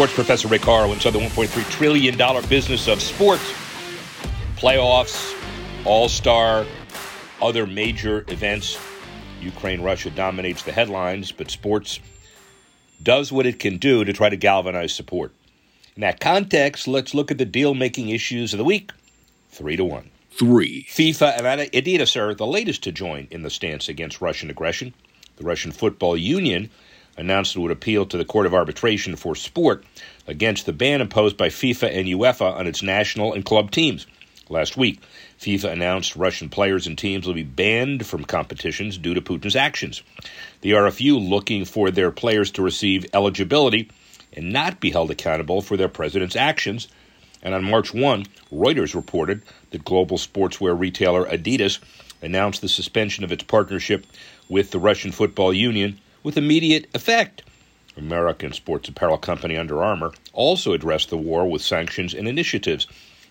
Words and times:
Sports 0.00 0.14
professor 0.14 0.48
Rick 0.48 0.62
Horrow 0.62 0.94
inside 0.94 1.10
the 1.10 1.18
$1.3 1.18 1.70
trillion 1.70 2.16
business 2.48 2.88
of 2.88 3.02
sports, 3.02 3.52
playoffs, 4.56 5.36
all 5.84 6.08
star, 6.08 6.64
other 7.42 7.66
major 7.66 8.24
events. 8.28 8.78
Ukraine 9.42 9.82
Russia 9.82 10.08
dominates 10.08 10.62
the 10.62 10.72
headlines, 10.72 11.32
but 11.32 11.50
sports 11.50 12.00
does 13.02 13.30
what 13.30 13.44
it 13.44 13.58
can 13.58 13.76
do 13.76 14.02
to 14.02 14.14
try 14.14 14.30
to 14.30 14.38
galvanize 14.38 14.94
support. 14.94 15.34
In 15.96 16.00
that 16.00 16.18
context, 16.18 16.88
let's 16.88 17.12
look 17.12 17.30
at 17.30 17.36
the 17.36 17.44
deal 17.44 17.74
making 17.74 18.08
issues 18.08 18.54
of 18.54 18.58
the 18.58 18.64
week. 18.64 18.92
Three 19.50 19.76
to 19.76 19.84
one. 19.84 20.08
Three. 20.30 20.86
FIFA 20.88 21.42
and 21.42 21.70
Adidas 21.72 22.16
are 22.16 22.34
the 22.34 22.46
latest 22.46 22.82
to 22.84 22.90
join 22.90 23.28
in 23.30 23.42
the 23.42 23.50
stance 23.50 23.86
against 23.86 24.22
Russian 24.22 24.48
aggression. 24.48 24.94
The 25.36 25.44
Russian 25.44 25.72
Football 25.72 26.16
Union 26.16 26.70
announced 27.20 27.54
it 27.54 27.58
would 27.60 27.70
appeal 27.70 28.06
to 28.06 28.16
the 28.16 28.24
Court 28.24 28.46
of 28.46 28.54
Arbitration 28.54 29.14
for 29.14 29.36
Sport 29.36 29.84
against 30.26 30.64
the 30.64 30.72
ban 30.72 31.02
imposed 31.02 31.36
by 31.36 31.48
FIFA 31.48 31.94
and 31.94 32.08
UEFA 32.08 32.56
on 32.56 32.66
its 32.66 32.82
national 32.82 33.34
and 33.34 33.44
club 33.44 33.70
teams. 33.70 34.06
Last 34.48 34.76
week, 34.76 35.00
FIFA 35.38 35.72
announced 35.72 36.16
Russian 36.16 36.48
players 36.48 36.86
and 36.86 36.96
teams 36.96 37.26
will 37.26 37.34
be 37.34 37.42
banned 37.42 38.06
from 38.06 38.24
competitions 38.24 38.96
due 38.96 39.12
to 39.12 39.20
Putin's 39.20 39.54
actions. 39.54 40.02
The 40.62 40.72
RFU 40.72 41.28
looking 41.28 41.66
for 41.66 41.90
their 41.90 42.10
players 42.10 42.50
to 42.52 42.62
receive 42.62 43.06
eligibility 43.12 43.90
and 44.32 44.50
not 44.50 44.80
be 44.80 44.90
held 44.90 45.10
accountable 45.10 45.60
for 45.60 45.76
their 45.76 45.88
president's 45.88 46.36
actions. 46.36 46.88
And 47.42 47.54
on 47.54 47.64
March 47.64 47.92
1, 47.92 48.24
Reuters 48.50 48.94
reported 48.94 49.42
that 49.70 49.84
global 49.84 50.16
sportswear 50.16 50.78
retailer 50.78 51.26
Adidas 51.26 51.80
announced 52.22 52.62
the 52.62 52.68
suspension 52.68 53.24
of 53.24 53.32
its 53.32 53.44
partnership 53.44 54.06
with 54.48 54.70
the 54.70 54.78
Russian 54.78 55.12
Football 55.12 55.52
Union 55.52 56.00
with 56.22 56.36
immediate 56.36 56.86
effect. 56.94 57.42
American 57.96 58.52
sports 58.52 58.88
apparel 58.88 59.18
company 59.18 59.56
Under 59.56 59.82
Armour 59.82 60.12
also 60.32 60.72
addressed 60.72 61.10
the 61.10 61.16
war 61.16 61.48
with 61.48 61.62
sanctions 61.62 62.14
and 62.14 62.26
initiatives. 62.26 62.86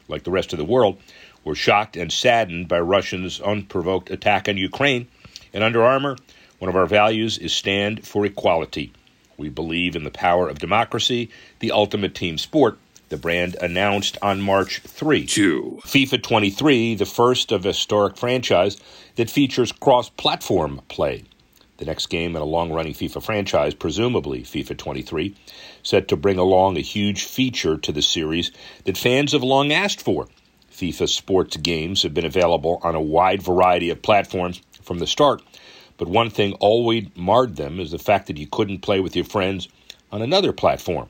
Like 0.07 0.23
the 0.23 0.31
rest 0.31 0.53
of 0.53 0.59
the 0.59 0.65
world, 0.65 0.99
we're 1.43 1.55
shocked 1.55 1.95
and 1.95 2.11
saddened 2.11 2.67
by 2.67 2.79
Russia's 2.79 3.39
unprovoked 3.39 4.09
attack 4.09 4.49
on 4.49 4.57
Ukraine. 4.57 5.07
And 5.53 5.63
Under 5.63 5.83
Armour, 5.83 6.17
one 6.59 6.69
of 6.69 6.75
our 6.75 6.85
values 6.85 7.37
is 7.37 7.53
stand 7.53 8.05
for 8.05 8.25
equality. 8.25 8.91
We 9.37 9.49
believe 9.49 9.95
in 9.95 10.03
the 10.03 10.11
power 10.11 10.49
of 10.49 10.59
democracy, 10.59 11.29
the 11.59 11.71
ultimate 11.71 12.13
team 12.13 12.37
sport. 12.37 12.77
The 13.07 13.17
brand 13.17 13.55
announced 13.61 14.17
on 14.21 14.41
March 14.41 14.81
3. 14.81 15.25
Two. 15.25 15.79
FIFA 15.83 16.21
23, 16.21 16.95
the 16.95 17.05
first 17.05 17.51
of 17.51 17.65
a 17.65 17.69
historic 17.69 18.17
franchise 18.17 18.77
that 19.15 19.31
features 19.31 19.71
cross 19.71 20.09
platform 20.09 20.81
play. 20.89 21.23
The 21.79 21.85
next 21.85 22.07
game 22.07 22.35
in 22.35 22.41
a 22.41 22.45
long 22.45 22.73
running 22.73 22.91
FIFA 22.91 23.23
franchise, 23.23 23.73
presumably 23.73 24.41
FIFA 24.41 24.77
23, 24.77 25.33
set 25.81 26.09
to 26.09 26.17
bring 26.17 26.37
along 26.37 26.75
a 26.75 26.81
huge 26.81 27.23
feature 27.23 27.77
to 27.77 27.93
the 27.93 28.01
series 28.01 28.51
that 28.83 28.97
fans 28.97 29.31
have 29.31 29.43
long 29.43 29.71
asked 29.71 30.01
for. 30.01 30.27
FIFA 30.73 31.07
sports 31.07 31.55
games 31.55 32.03
have 32.03 32.13
been 32.13 32.25
available 32.25 32.81
on 32.83 32.95
a 32.95 33.01
wide 33.01 33.41
variety 33.41 33.89
of 33.91 34.01
platforms 34.01 34.61
from 34.81 34.99
the 34.99 35.07
start, 35.07 35.41
but 35.95 36.09
one 36.09 36.29
thing 36.29 36.51
always 36.55 37.07
marred 37.15 37.55
them 37.55 37.79
is 37.79 37.91
the 37.91 37.97
fact 37.97 38.27
that 38.27 38.37
you 38.37 38.45
couldn't 38.45 38.81
play 38.81 38.99
with 38.99 39.15
your 39.15 39.23
friends 39.23 39.69
on 40.11 40.21
another 40.21 40.51
platform. 40.51 41.07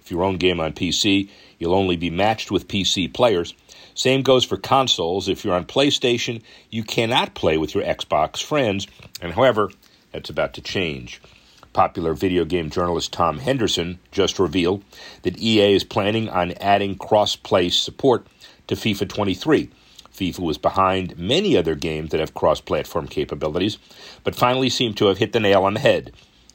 If 0.00 0.10
your 0.10 0.24
own 0.24 0.38
game 0.38 0.58
on 0.58 0.72
PC, 0.72 1.28
you'll 1.58 1.74
only 1.74 1.96
be 1.96 2.08
matched 2.08 2.50
with 2.50 2.66
PC 2.66 3.12
players. 3.12 3.52
Same 3.94 4.22
goes 4.22 4.42
for 4.42 4.56
consoles. 4.56 5.28
If 5.28 5.44
you're 5.44 5.54
on 5.54 5.66
PlayStation, 5.66 6.40
you 6.70 6.82
cannot 6.82 7.34
play 7.34 7.58
with 7.58 7.74
your 7.74 7.84
Xbox 7.84 8.42
friends. 8.42 8.86
And 9.20 9.34
however, 9.34 9.70
that's 10.12 10.30
about 10.30 10.54
to 10.54 10.60
change. 10.60 11.20
Popular 11.72 12.14
video 12.14 12.44
game 12.44 12.70
journalist 12.70 13.12
Tom 13.12 13.38
Henderson 13.38 13.98
just 14.10 14.38
revealed 14.38 14.82
that 15.22 15.38
EA 15.38 15.74
is 15.74 15.84
planning 15.84 16.28
on 16.28 16.52
adding 16.52 16.96
cross 16.96 17.36
play 17.36 17.68
support 17.68 18.26
to 18.66 18.74
FIFA 18.74 19.08
23 19.08 19.70
FIFA 20.18 20.40
was 20.40 20.58
behind 20.58 21.16
many 21.16 21.56
other 21.56 21.74
games 21.74 22.10
that 22.10 22.20
have 22.20 22.34
cross 22.34 22.60
platform 22.60 23.06
capabilities, 23.06 23.78
but 24.24 24.34
finally 24.34 24.68
seemed 24.68 24.96
to 24.96 25.06
have 25.06 25.18
hit 25.18 25.32
the 25.32 25.40
nail 25.40 25.62
on 25.62 25.74
the 25.74 25.80
head. 25.80 26.12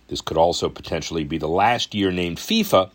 This 0.09 0.21
could 0.21 0.37
also 0.37 0.69
potentially 0.69 1.23
be 1.23 1.37
the 1.37 1.47
last 1.47 1.95
year 1.95 2.11
named 2.11 2.37
FIFA 2.37 2.89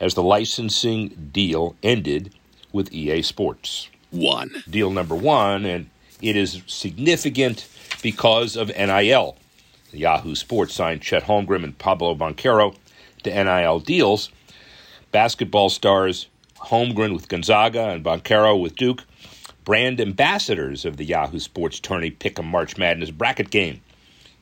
as 0.00 0.14
the 0.14 0.22
licensing 0.22 1.30
deal 1.32 1.76
ended 1.82 2.34
with 2.72 2.92
EA 2.92 3.22
Sports. 3.22 3.88
One. 4.10 4.64
Deal 4.68 4.90
number 4.90 5.14
one, 5.14 5.64
and 5.64 5.88
it 6.20 6.36
is 6.36 6.62
significant 6.66 7.68
because 8.02 8.56
of 8.56 8.68
NIL. 8.68 9.36
Yahoo 9.92 10.34
Sports 10.34 10.74
signed 10.74 11.02
Chet 11.02 11.24
Holmgren 11.24 11.64
and 11.64 11.78
Pablo 11.78 12.14
Banchero 12.14 12.74
to 13.22 13.44
NIL 13.44 13.80
deals. 13.80 14.30
Basketball 15.12 15.70
stars 15.70 16.28
Holmgren 16.56 17.14
with 17.14 17.28
Gonzaga 17.28 17.88
and 17.88 18.04
Banchero 18.04 18.60
with 18.60 18.76
Duke 18.76 19.04
brand 19.68 20.00
ambassadors 20.00 20.86
of 20.86 20.96
the 20.96 21.04
Yahoo 21.04 21.38
Sports 21.38 21.78
Tourney 21.78 22.10
Pick'em 22.10 22.46
March 22.46 22.78
Madness 22.78 23.10
bracket 23.10 23.50
game. 23.50 23.82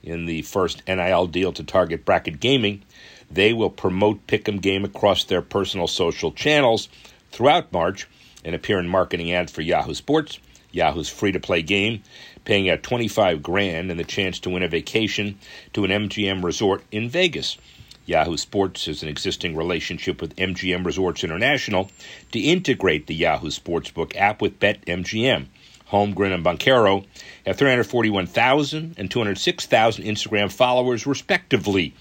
In 0.05 0.27
the 0.27 0.43
first 0.43 0.87
NIL 0.87 1.27
deal 1.27 1.53
to 1.53 1.65
target 1.65 2.05
bracket 2.05 2.39
gaming, 2.39 2.85
they 3.29 3.53
will 3.53 3.71
promote 3.71 4.25
Pick'em 4.29 4.61
game 4.61 4.85
across 4.85 5.25
their 5.25 5.43
personal 5.43 5.89
social 5.89 6.31
channels 6.31 6.89
throughout 7.33 7.73
March 7.73 8.07
and 8.45 8.55
appear 8.55 8.79
in 8.79 8.87
marketing 8.87 9.33
ads 9.33 9.51
for 9.51 9.63
Yahoo 9.63 9.95
Sports, 9.95 10.39
Yahoo's 10.77 11.09
free-to-play 11.09 11.63
game, 11.63 12.03
paying 12.45 12.69
out 12.69 12.83
25 12.83 13.43
grand 13.43 13.91
and 13.91 13.99
the 13.99 14.05
chance 14.05 14.39
to 14.41 14.51
win 14.51 14.63
a 14.63 14.69
vacation 14.69 15.39
to 15.73 15.85
an 15.85 15.91
MGM 15.91 16.45
resort 16.45 16.85
in 16.93 17.09
Vegas. 17.09 17.57
Yahoo 18.05 18.37
Sports 18.37 18.85
has 18.85 19.03
an 19.03 19.09
existing 19.09 19.57
relationship 19.57 20.21
with 20.21 20.37
MGM 20.37 20.85
Resorts 20.85 21.25
International 21.25 21.91
to 22.31 22.39
integrate 22.39 23.07
the 23.07 23.15
Yahoo 23.15 23.51
Sportsbook 23.51 24.15
app 24.17 24.41
with 24.41 24.61
BetMGM. 24.61 25.47
Holmgren 25.91 26.35
and 26.35 26.45
Banchero 26.45 27.07
have 27.47 27.57
341,000 27.57 28.95
and 28.99 29.11
206,000 29.11 30.05
Instagram 30.05 30.53
followers, 30.53 31.07
respectively. 31.07 31.95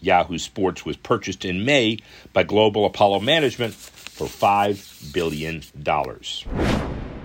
Yahoo 0.00 0.38
Sports 0.38 0.86
was 0.86 0.96
purchased 0.96 1.44
in 1.44 1.64
May 1.64 1.98
by 2.32 2.42
Global 2.42 2.86
Apollo 2.86 3.20
Management 3.20 3.74
for 3.74 4.26
$5 4.26 5.12
billion. 5.12 5.62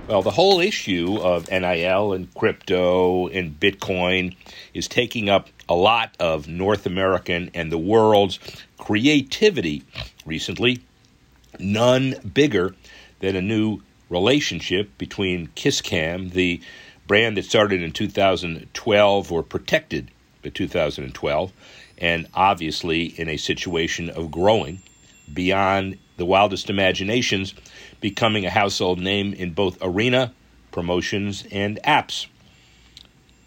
Well, 0.08 0.22
the 0.22 0.30
whole 0.30 0.60
issue 0.60 1.18
of 1.20 1.50
NIL 1.50 2.14
and 2.14 2.32
crypto 2.36 3.28
and 3.30 3.60
Bitcoin 3.60 4.36
is 4.72 4.88
taking 4.88 5.30
up 5.30 5.50
a 5.68 5.74
lot 5.74 6.16
of 6.20 6.48
North 6.48 6.86
American 6.86 7.50
and 7.56 7.72
the 7.72 7.80
world's 7.80 8.38
creativity 8.78 9.84
recently. 10.24 10.84
None 11.58 12.14
bigger 12.36 12.76
than 13.20 13.36
a 13.36 13.42
new 13.42 13.82
relationship 14.12 14.96
between 15.00 15.48
KissCam, 15.56 16.34
the 16.34 16.62
brand 17.08 17.36
that 17.38 17.46
started 17.46 17.82
in 17.82 17.92
2012 17.92 19.32
or 19.32 19.42
protected 19.42 20.12
by 20.44 20.50
2012, 20.50 21.52
and 21.98 22.28
obviously 22.36 23.06
in 23.06 23.28
a 23.28 23.38
situation 23.38 24.12
of 24.12 24.29
growing 24.29 24.84
beyond 25.34 25.97
the 26.18 26.26
wildest 26.26 26.70
imaginations 26.70 27.56
becoming 28.05 28.46
a 28.46 28.52
household 28.52 28.99
name 28.99 29.34
in 29.34 29.49
both 29.52 29.79
arena, 29.81 30.31
promotions, 30.72 31.43
and 31.52 31.79
apps. 31.84 32.28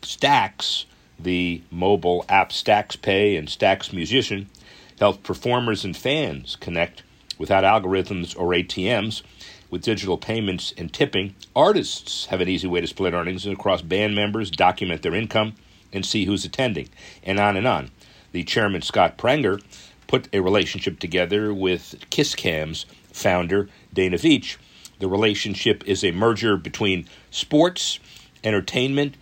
Stacks, 0.02 0.84
the 1.16 1.62
mobile 1.70 2.24
app 2.28 2.50
Stacks 2.50 2.96
Pay 2.96 3.36
and 3.36 3.48
Stacks 3.48 3.92
Musician, 3.92 4.50
help 4.98 5.22
performers 5.22 5.84
and 5.84 5.96
fans 5.96 6.56
connect 6.56 7.04
without 7.38 7.62
algorithms 7.62 8.36
or 8.36 8.48
ATMs 8.48 9.22
with 9.70 9.84
digital 9.84 10.18
payments 10.18 10.74
and 10.76 10.92
tipping. 10.92 11.36
Artists 11.54 12.26
have 12.26 12.40
an 12.40 12.48
easy 12.48 12.66
way 12.66 12.80
to 12.80 12.88
split 12.88 13.14
earnings 13.14 13.46
across 13.46 13.80
band 13.80 14.16
members, 14.16 14.50
document 14.50 15.02
their 15.02 15.14
income, 15.14 15.54
and 15.92 16.04
see 16.04 16.24
who's 16.24 16.44
attending, 16.44 16.88
and 17.22 17.38
on 17.38 17.56
and 17.56 17.68
on. 17.68 17.92
The 18.32 18.42
chairman, 18.42 18.82
Scott 18.82 19.18
Pranger, 19.18 19.62
put 20.08 20.28
a 20.32 20.40
relationship 20.40 20.98
together 20.98 21.54
with 21.54 21.94
KissCam's 22.10 22.86
founder, 23.18 23.68
Dana 23.92 24.16
Veach. 24.16 24.56
The 24.98 25.08
relationship 25.08 25.86
is 25.86 26.02
a 26.02 26.12
merger 26.12 26.56
between 26.56 27.06
sports, 27.30 27.98
entertainment, 28.42 29.16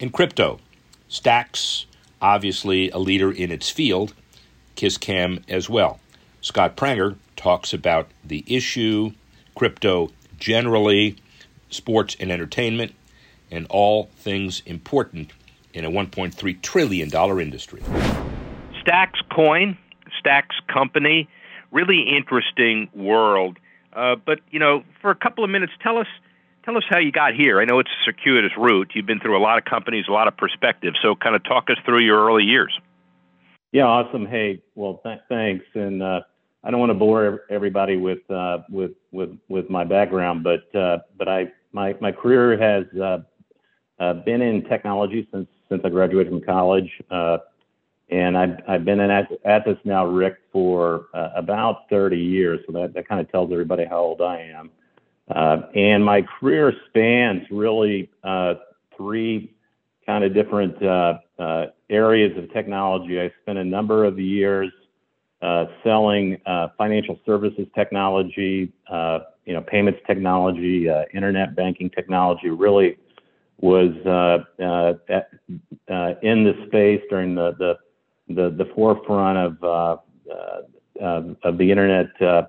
and 0.00 0.12
crypto. 0.12 0.60
Stacks, 1.08 1.86
obviously 2.20 2.90
a 2.90 2.98
leader 2.98 3.30
in 3.30 3.50
its 3.50 3.70
field, 3.70 4.14
KissCam 4.76 5.42
as 5.48 5.70
well. 5.70 6.00
Scott 6.40 6.76
Pranger 6.76 7.16
talks 7.36 7.72
about 7.72 8.08
the 8.24 8.44
issue, 8.46 9.12
crypto 9.54 10.10
generally, 10.38 11.16
sports 11.70 12.16
and 12.20 12.30
entertainment, 12.30 12.94
and 13.50 13.66
all 13.70 14.10
things 14.16 14.62
important 14.66 15.30
in 15.72 15.84
a 15.84 15.90
$1.3 15.90 16.62
trillion 16.62 17.40
industry. 17.40 17.82
Stacks 18.80 19.20
Coin, 19.30 19.78
Stacks 20.18 20.56
Company, 20.72 21.28
really 21.74 22.06
interesting 22.16 22.88
world. 22.94 23.58
Uh, 23.92 24.16
but 24.16 24.40
you 24.50 24.58
know, 24.58 24.82
for 25.02 25.10
a 25.10 25.14
couple 25.14 25.44
of 25.44 25.50
minutes, 25.50 25.72
tell 25.82 25.98
us 25.98 26.06
tell 26.64 26.76
us 26.78 26.84
how 26.88 26.98
you 26.98 27.12
got 27.12 27.34
here. 27.34 27.60
I 27.60 27.64
know 27.64 27.78
it's 27.80 27.90
a 27.90 28.04
circuitous 28.04 28.52
route. 28.56 28.92
You've 28.94 29.06
been 29.06 29.20
through 29.20 29.36
a 29.36 29.42
lot 29.42 29.58
of 29.58 29.64
companies, 29.64 30.06
a 30.08 30.12
lot 30.12 30.28
of 30.28 30.36
perspectives. 30.36 30.96
So, 31.02 31.14
kind 31.14 31.36
of 31.36 31.44
talk 31.44 31.68
us 31.68 31.76
through 31.84 32.02
your 32.02 32.24
early 32.26 32.44
years. 32.44 32.78
Yeah, 33.72 33.84
awesome. 33.84 34.24
Hey, 34.24 34.62
well, 34.76 35.00
th- 35.04 35.18
thanks. 35.28 35.66
And 35.74 36.02
uh, 36.02 36.20
I 36.62 36.70
don't 36.70 36.80
want 36.80 36.90
to 36.90 36.98
bore 36.98 37.42
everybody 37.50 37.96
with 37.96 38.28
uh, 38.30 38.58
with 38.70 38.92
with 39.12 39.30
with 39.48 39.68
my 39.68 39.84
background, 39.84 40.44
but 40.44 40.74
uh, 40.78 40.98
but 41.18 41.28
I 41.28 41.52
my 41.72 41.94
my 42.00 42.12
career 42.12 42.56
has 42.58 42.86
uh, 43.00 43.18
uh, 44.02 44.14
been 44.24 44.42
in 44.42 44.64
technology 44.64 45.28
since 45.32 45.48
since 45.68 45.82
I 45.84 45.88
graduated 45.88 46.32
from 46.32 46.42
college. 46.42 46.90
Uh, 48.10 48.14
and 48.14 48.36
I've, 48.36 48.56
I've 48.68 48.84
been 48.84 49.00
at, 49.00 49.28
at 49.44 49.64
this 49.64 49.78
now, 49.84 50.06
Rick, 50.06 50.36
for 50.52 51.06
uh, 51.14 51.30
about 51.36 51.88
30 51.90 52.16
years. 52.16 52.60
So 52.66 52.72
that, 52.72 52.94
that 52.94 53.08
kind 53.08 53.20
of 53.20 53.30
tells 53.30 53.52
everybody 53.52 53.84
how 53.84 53.98
old 53.98 54.20
I 54.20 54.40
am. 54.40 54.70
Uh, 55.28 55.62
and 55.74 56.04
my 56.04 56.22
career 56.22 56.72
spans 56.88 57.42
really 57.50 58.10
uh, 58.24 58.54
three 58.96 59.54
kind 60.04 60.22
of 60.22 60.34
different 60.34 60.82
uh, 60.82 61.14
uh, 61.38 61.66
areas 61.88 62.36
of 62.36 62.52
technology. 62.52 63.20
I 63.20 63.32
spent 63.42 63.58
a 63.58 63.64
number 63.64 64.04
of 64.04 64.18
years 64.18 64.70
uh, 65.40 65.66
selling 65.82 66.38
financial 66.78 67.18
services 67.24 67.66
technology, 67.74 68.72
you 69.46 69.52
know, 69.52 69.62
payments 69.66 70.00
technology, 70.06 70.88
internet 71.14 71.56
banking 71.56 71.90
technology. 71.90 72.50
Really 72.50 72.96
was 73.60 73.92
at, 74.58 75.30
in 76.22 76.44
the 76.44 76.64
space 76.66 77.02
during 77.08 77.34
the, 77.34 77.54
the 77.58 77.78
the 78.28 78.50
the 78.50 78.66
forefront 78.74 79.38
of 79.38 79.64
uh, 79.64 79.96
uh, 81.02 81.22
of 81.42 81.58
the 81.58 81.70
internet 81.70 82.06
uh, 82.22 82.42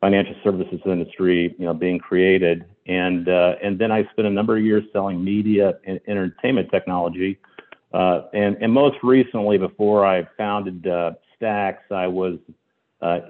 financial 0.00 0.34
services 0.42 0.80
industry, 0.86 1.54
you 1.58 1.64
know, 1.64 1.74
being 1.74 1.98
created, 1.98 2.64
and 2.86 3.28
uh, 3.28 3.54
and 3.62 3.78
then 3.78 3.92
I 3.92 4.04
spent 4.12 4.26
a 4.26 4.30
number 4.30 4.56
of 4.56 4.64
years 4.64 4.84
selling 4.92 5.22
media 5.22 5.74
and 5.86 6.00
entertainment 6.08 6.70
technology, 6.70 7.38
uh, 7.92 8.22
and 8.32 8.56
and 8.60 8.72
most 8.72 8.96
recently, 9.02 9.58
before 9.58 10.06
I 10.06 10.26
founded 10.36 10.86
uh, 10.86 11.12
Stacks, 11.36 11.84
I 11.90 12.06
was 12.06 12.38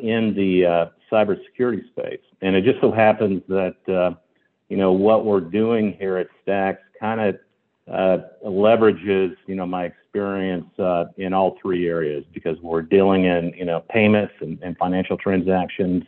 in 0.01 0.35
the 0.35 0.91
cybersecurity 1.11 1.89
space, 1.91 2.21
and 2.41 2.55
it 2.55 2.65
just 2.65 2.81
so 2.81 2.93
happens 2.93 3.43
that 3.49 4.17
you 4.69 4.77
know 4.77 4.93
what 4.93 5.25
we're 5.25 5.41
doing 5.41 5.95
here 5.99 6.17
at 6.17 6.29
Stacks 6.43 6.83
kind 6.99 7.21
of 7.21 7.37
uh, 7.91 8.19
leverages 8.45 9.35
you 9.47 9.55
know 9.55 9.67
my 9.67 9.85
experience 9.85 10.67
uh, 10.79 11.05
in 11.17 11.33
all 11.33 11.57
three 11.61 11.89
areas 11.89 12.25
because 12.33 12.57
we're 12.61 12.83
dealing 12.83 13.25
in 13.25 13.53
you 13.57 13.65
know 13.65 13.81
payments 13.91 14.33
and, 14.41 14.59
and 14.63 14.77
financial 14.79 15.17
transactions 15.17 16.05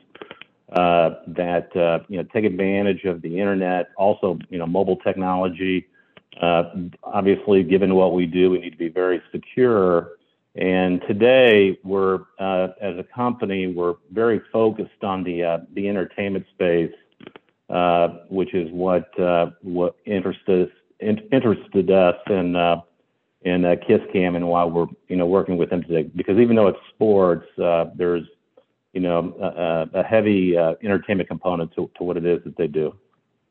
uh, 0.74 1.16
that 1.28 1.74
uh, 1.76 2.00
you 2.08 2.16
know 2.16 2.28
take 2.32 2.44
advantage 2.44 3.04
of 3.04 3.22
the 3.22 3.38
internet, 3.40 3.90
also 3.96 4.38
you 4.50 4.58
know 4.58 4.66
mobile 4.66 4.96
technology. 4.96 5.86
Uh, 6.40 6.64
obviously, 7.04 7.62
given 7.62 7.94
what 7.94 8.12
we 8.12 8.26
do, 8.26 8.50
we 8.50 8.58
need 8.58 8.70
to 8.70 8.76
be 8.76 8.88
very 8.88 9.22
secure. 9.30 10.12
And 10.56 11.00
today, 11.06 11.78
we're 11.84 12.20
uh, 12.40 12.68
as 12.80 12.98
a 12.98 13.04
company, 13.14 13.68
we're 13.68 13.94
very 14.10 14.40
focused 14.52 15.04
on 15.04 15.22
the 15.22 15.64
the 15.74 15.88
entertainment 15.88 16.46
space, 16.54 16.92
which 18.28 18.54
is 18.54 18.68
what 18.72 19.10
what 19.62 19.96
interests 20.06 20.48
us 20.48 20.68
interested 21.00 21.90
us 21.90 22.16
in 22.28 22.56
uh, 22.56 22.80
in 23.42 23.64
uh, 23.64 23.74
KissCam 23.88 24.36
and 24.36 24.48
why 24.48 24.64
we're 24.64 24.86
you 25.08 25.16
know 25.16 25.26
working 25.26 25.56
with 25.56 25.70
them 25.70 25.82
today. 25.82 26.04
Because 26.14 26.38
even 26.38 26.56
though 26.56 26.68
it's 26.68 26.78
sports, 26.94 27.46
uh, 27.58 27.86
there's 27.96 28.24
you 28.92 29.00
know 29.00 29.34
a, 29.40 30.00
a 30.00 30.02
heavy 30.02 30.56
uh, 30.56 30.74
entertainment 30.82 31.28
component 31.28 31.74
to, 31.74 31.90
to 31.98 32.04
what 32.04 32.16
it 32.16 32.24
is 32.24 32.42
that 32.44 32.56
they 32.56 32.66
do. 32.66 32.94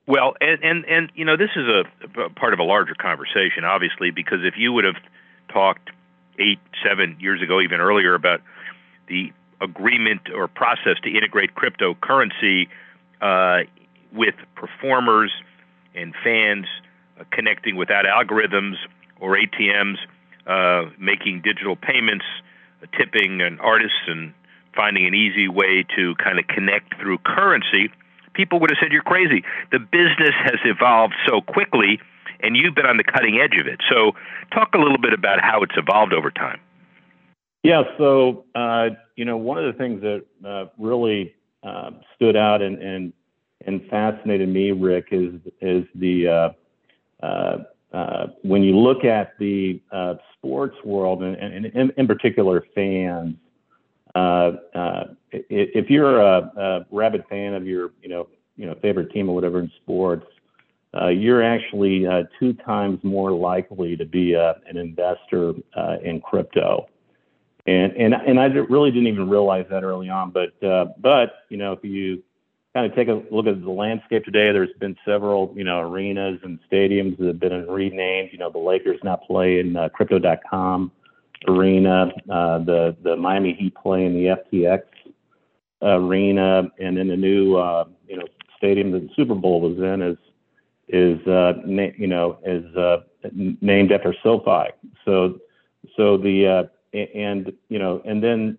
Well, 0.08 0.34
and 0.42 0.64
and 0.64 0.86
and 0.86 1.12
you 1.16 1.26
know 1.26 1.38
this 1.38 1.52
is 1.56 1.66
a, 1.68 2.22
a 2.22 2.30
part 2.30 2.54
of 2.54 2.60
a 2.60 2.64
larger 2.64 2.96
conversation, 2.96 3.64
obviously, 3.64 4.12
because 4.12 4.40
if 4.44 4.56
you 4.58 4.74
would 4.74 4.86
have 4.86 4.98
talked 5.52 5.92
eight, 6.40 6.60
seven 6.84 7.18
years 7.20 7.42
ago, 7.42 7.62
even 7.62 7.80
earlier, 7.80 8.16
about 8.16 8.42
the 9.08 9.32
agreement 9.62 10.30
or 10.34 10.48
process 10.48 10.98
to 11.04 11.10
integrate 11.10 11.52
cryptocurrency 11.56 12.68
uh, 13.22 13.60
with 14.12 14.36
performers 14.56 15.32
and 15.96 16.14
fans 16.24 16.66
connecting 17.32 17.76
without 17.76 18.06
algorithms 18.06 18.76
or 19.20 19.38
ATMs, 19.38 19.98
uh, 20.48 20.90
making 21.00 21.42
digital 21.42 21.76
payments, 21.76 22.26
uh, 22.82 22.88
tipping 22.98 23.42
an 23.42 23.60
artists, 23.60 24.00
and 24.08 24.34
finding 24.76 25.06
an 25.06 25.14
easy 25.14 25.48
way 25.48 25.86
to 25.96 26.16
kind 26.16 26.40
of 26.40 26.48
connect 26.48 27.00
through 27.00 27.18
currency, 27.20 27.92
people 28.34 28.60
would 28.60 28.70
have 28.70 28.78
said 28.82 28.92
you're 28.92 29.04
crazy. 29.04 29.44
The 29.72 29.80
business 29.80 30.34
has 30.44 30.60
evolved 30.66 31.14
so 31.28 31.42
quickly, 31.42 32.00
and 32.42 32.58
you've 32.58 32.76
been 32.76 32.86
on 32.86 32.98
the 32.98 33.04
cutting 33.04 33.40
edge 33.40 33.60
of 33.60 33.68
it. 33.68 33.80
So, 33.90 34.12
talk 34.54 34.74
a 34.74 34.80
little 34.80 34.98
bit 34.98 35.14
about 35.14 35.40
how 35.42 35.64
it's 35.64 35.76
evolved 35.78 36.14
over 36.14 36.32
time. 36.32 36.60
Yeah, 37.64 37.84
so 37.98 38.46
uh, 38.56 38.90
you 39.16 39.24
know, 39.24 39.38
one 39.38 39.58
of 39.58 39.72
the 39.72 39.78
things 39.78 40.02
that 40.02 40.26
uh, 40.46 40.66
really 40.78 41.34
uh, 41.64 41.92
stood 42.16 42.36
out 42.36 42.62
and, 42.62 42.82
and 42.82 43.14
and 43.66 43.82
fascinated 43.90 44.50
me, 44.50 44.72
Rick, 44.72 45.08
is 45.12 45.36
is 45.62 45.86
the 45.96 46.28
uh, 46.28 46.32
uh, 46.34 46.54
when 48.42 48.64
you 48.64 48.78
look 48.78 49.06
at 49.06 49.38
the 49.40 49.82
uh, 49.92 50.16
sports 50.38 50.76
world 50.84 51.24
and, 51.24 51.36
and, 51.36 51.66
and, 51.66 51.94
in 51.98 52.08
particular 52.08 52.66
fans, 52.76 53.36
if 55.32 55.90
you're 55.90 56.22
a, 56.22 56.52
a, 56.58 56.86
rabid 56.92 57.24
fan 57.30 57.54
of 57.54 57.66
your 57.66 57.92
you 58.02 58.10
know 58.10 58.28
you 58.56 58.66
know 58.66 58.76
favorite 58.82 59.12
team 59.12 59.30
or 59.30 59.36
whatever 59.36 59.60
in 59.60 59.72
sports, 59.82 60.26
uh, 61.00 61.08
you're 61.08 61.42
actually 61.42 62.06
uh, 62.06 62.24
two 62.40 62.54
times 62.54 63.00
more 63.04 63.32
likely 63.32 63.96
to 63.96 64.06
be 64.06 64.36
uh, 64.36 64.54
an 64.68 64.78
investor 64.78 65.54
in 66.04 66.22
crypto. 66.22 66.88
And 67.66 67.94
and 67.94 68.14
and 68.14 68.40
I 68.40 68.46
really 68.46 68.92
didn't 68.92 69.08
even 69.08 69.30
realize 69.30 69.66
that 69.70 69.84
early 69.84 70.10
on, 70.10 70.32
but 70.32 70.60
but 71.00 71.34
you 71.50 71.58
know 71.58 71.72
if 71.72 71.84
you 71.84 72.22
kind 72.74 72.86
of 72.86 72.96
take 72.96 73.08
a 73.08 73.22
look 73.30 73.46
at 73.46 73.62
the 73.62 73.70
landscape 73.70 74.26
today, 74.26 74.52
there's 74.52 74.74
been 74.80 74.96
several, 75.06 75.54
you 75.56 75.64
know, 75.64 75.80
arenas 75.80 76.40
and 76.44 76.60
stadiums 76.72 77.18
that 77.18 77.28
have 77.28 77.40
been 77.40 77.68
renamed. 77.68 78.30
You 78.32 78.40
know, 78.40 78.50
the 78.50 78.58
Lakers 78.58 79.00
now 79.04 79.16
play 79.16 79.60
in 79.60 79.76
uh, 79.76 79.90
Crypto.com 79.90 80.92
arena. 81.48 82.12
Uh, 82.30 82.60
the 82.60 82.96
the 83.04 83.16
Miami 83.16 83.54
Heat 83.54 83.76
play 83.76 84.06
in 84.06 84.14
the 84.14 84.38
FTX 84.38 84.84
arena, 85.82 86.64
and 86.80 86.98
then 86.98 87.08
the 87.08 87.18
new, 87.18 87.58
uh, 87.58 87.86
you 88.08 88.18
know, 88.18 88.26
stadium 88.58 88.92
that 88.92 89.02
the 89.02 89.10
Super 89.16 89.36
Bowl 89.36 89.62
was 89.62 89.78
in 89.78 90.02
is 90.02 90.18
is 90.88 91.28
uh, 91.28 91.54
na- 91.66 91.94
you 91.98 92.08
know 92.08 92.40
is 92.46 92.66
uh, 92.76 93.02
named 93.62 93.92
after 93.92 94.16
SoFi. 94.24 94.72
So 95.06 95.40
so 95.96 96.18
the 96.18 96.48
uh, 96.48 96.98
and 97.16 97.54
you 97.70 97.78
know 97.78 98.02
and 98.06 98.24
then 98.24 98.58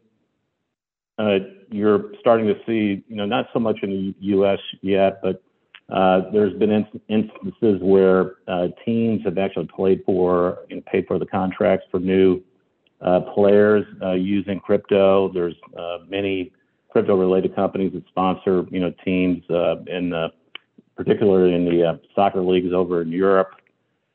Uh, 1.19 1.39
you're 1.71 2.13
starting 2.21 2.47
to 2.47 2.55
see, 2.67 3.05
you 3.09 3.17
know, 3.17 3.27
not 3.27 3.47
so 3.53 3.61
much 3.61 3.79
in 3.83 3.91
the 3.91 4.15
U.S. 4.21 4.59
yet, 4.83 5.21
but 5.23 5.43
uh, 5.91 6.31
there's 6.33 6.55
been 6.59 6.87
instances 7.09 7.79
where 7.83 8.37
uh, 8.49 8.69
teams 8.85 9.23
have 9.25 9.39
actually 9.39 9.67
played 9.67 10.03
for 10.05 10.61
and 10.71 10.85
paid 10.87 11.07
for 11.07 11.19
the 11.19 11.27
contracts 11.27 11.87
for 11.91 12.01
new 12.01 12.41
uh, 13.01 13.21
players 13.35 13.85
uh, 14.03 14.13
using 14.13 14.59
crypto. 14.59 15.31
There's 15.33 15.57
many 16.09 16.53
crypto-related 16.91 17.55
companies 17.55 17.93
that 17.93 18.07
sponsor, 18.09 18.65
you 18.71 18.81
know, 18.81 18.93
teams 19.05 19.43
in 19.87 20.31
particularly 20.97 21.55
in 21.55 21.65
the 21.65 22.01
soccer 22.15 22.41
leagues 22.41 22.73
over 22.73 23.03
in 23.03 23.11
Europe. 23.11 23.51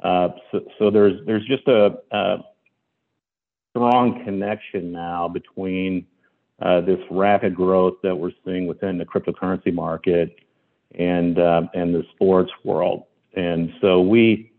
So 0.01 0.89
there's 0.91 1.46
just 1.46 1.68
a 1.68 2.38
strong 3.72 4.24
connection 4.25 4.91
now 4.91 5.27
between 5.27 6.08
uh, 6.61 6.81
this 6.81 6.99
rapid 7.09 7.55
growth 7.55 7.95
that 8.03 8.15
we're 8.15 8.31
seeing 8.45 8.67
within 8.67 8.97
the 8.97 9.05
cryptocurrency 9.05 9.73
market 9.73 10.35
and 10.95 11.39
uh, 11.39 11.63
and 11.73 11.93
the 11.93 12.03
sports 12.15 12.51
world. 12.63 13.03
And 13.35 13.71
so 13.81 14.01
we 14.01 14.51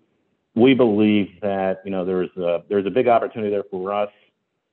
we 0.55 0.75
believe 0.75 1.29
that 1.43 1.83
you 1.85 1.91
know 1.91 2.05
there's 2.05 2.35
a 2.37 2.63
there's 2.69 2.87
a 2.87 2.91
big 2.91 3.09
opportunity 3.09 3.51
there 3.51 3.65
for 3.71 3.93
us. 3.93 4.11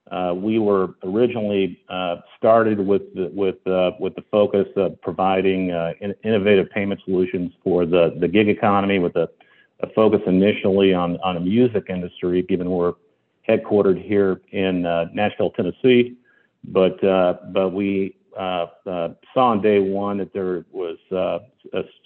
Uh, 0.09 0.33
we 0.33 0.57
were 0.57 0.95
originally 1.03 1.81
uh, 1.89 2.15
started 2.37 2.79
with 2.79 3.13
the, 3.13 3.29
with 3.33 3.55
uh, 3.67 3.91
with 3.99 4.15
the 4.15 4.23
focus 4.31 4.67
of 4.77 4.99
providing 5.01 5.71
uh, 5.71 5.93
in, 5.99 6.15
innovative 6.23 6.69
payment 6.69 7.01
solutions 7.03 7.51
for 7.63 7.85
the 7.85 8.15
the 8.21 8.27
gig 8.27 8.47
economy, 8.47 8.99
with 8.99 9.15
a, 9.17 9.27
a 9.81 9.89
focus 9.93 10.21
initially 10.25 10.93
on 10.93 11.17
on 11.17 11.35
the 11.35 11.41
music 11.41 11.87
industry, 11.89 12.41
given 12.41 12.69
we're 12.69 12.93
headquartered 13.49 14.01
here 14.01 14.41
in 14.51 14.83
Nashville, 15.13 15.51
Tennessee 15.51 16.17
but 16.65 17.01
uh, 17.03 17.35
but 17.51 17.69
we 17.69 18.15
uh, 18.37 18.67
uh, 18.85 19.09
saw 19.33 19.49
on 19.49 19.61
day 19.61 19.79
one 19.79 20.17
that 20.17 20.33
there 20.33 20.63
was 20.71 20.97
uh, 21.11 21.39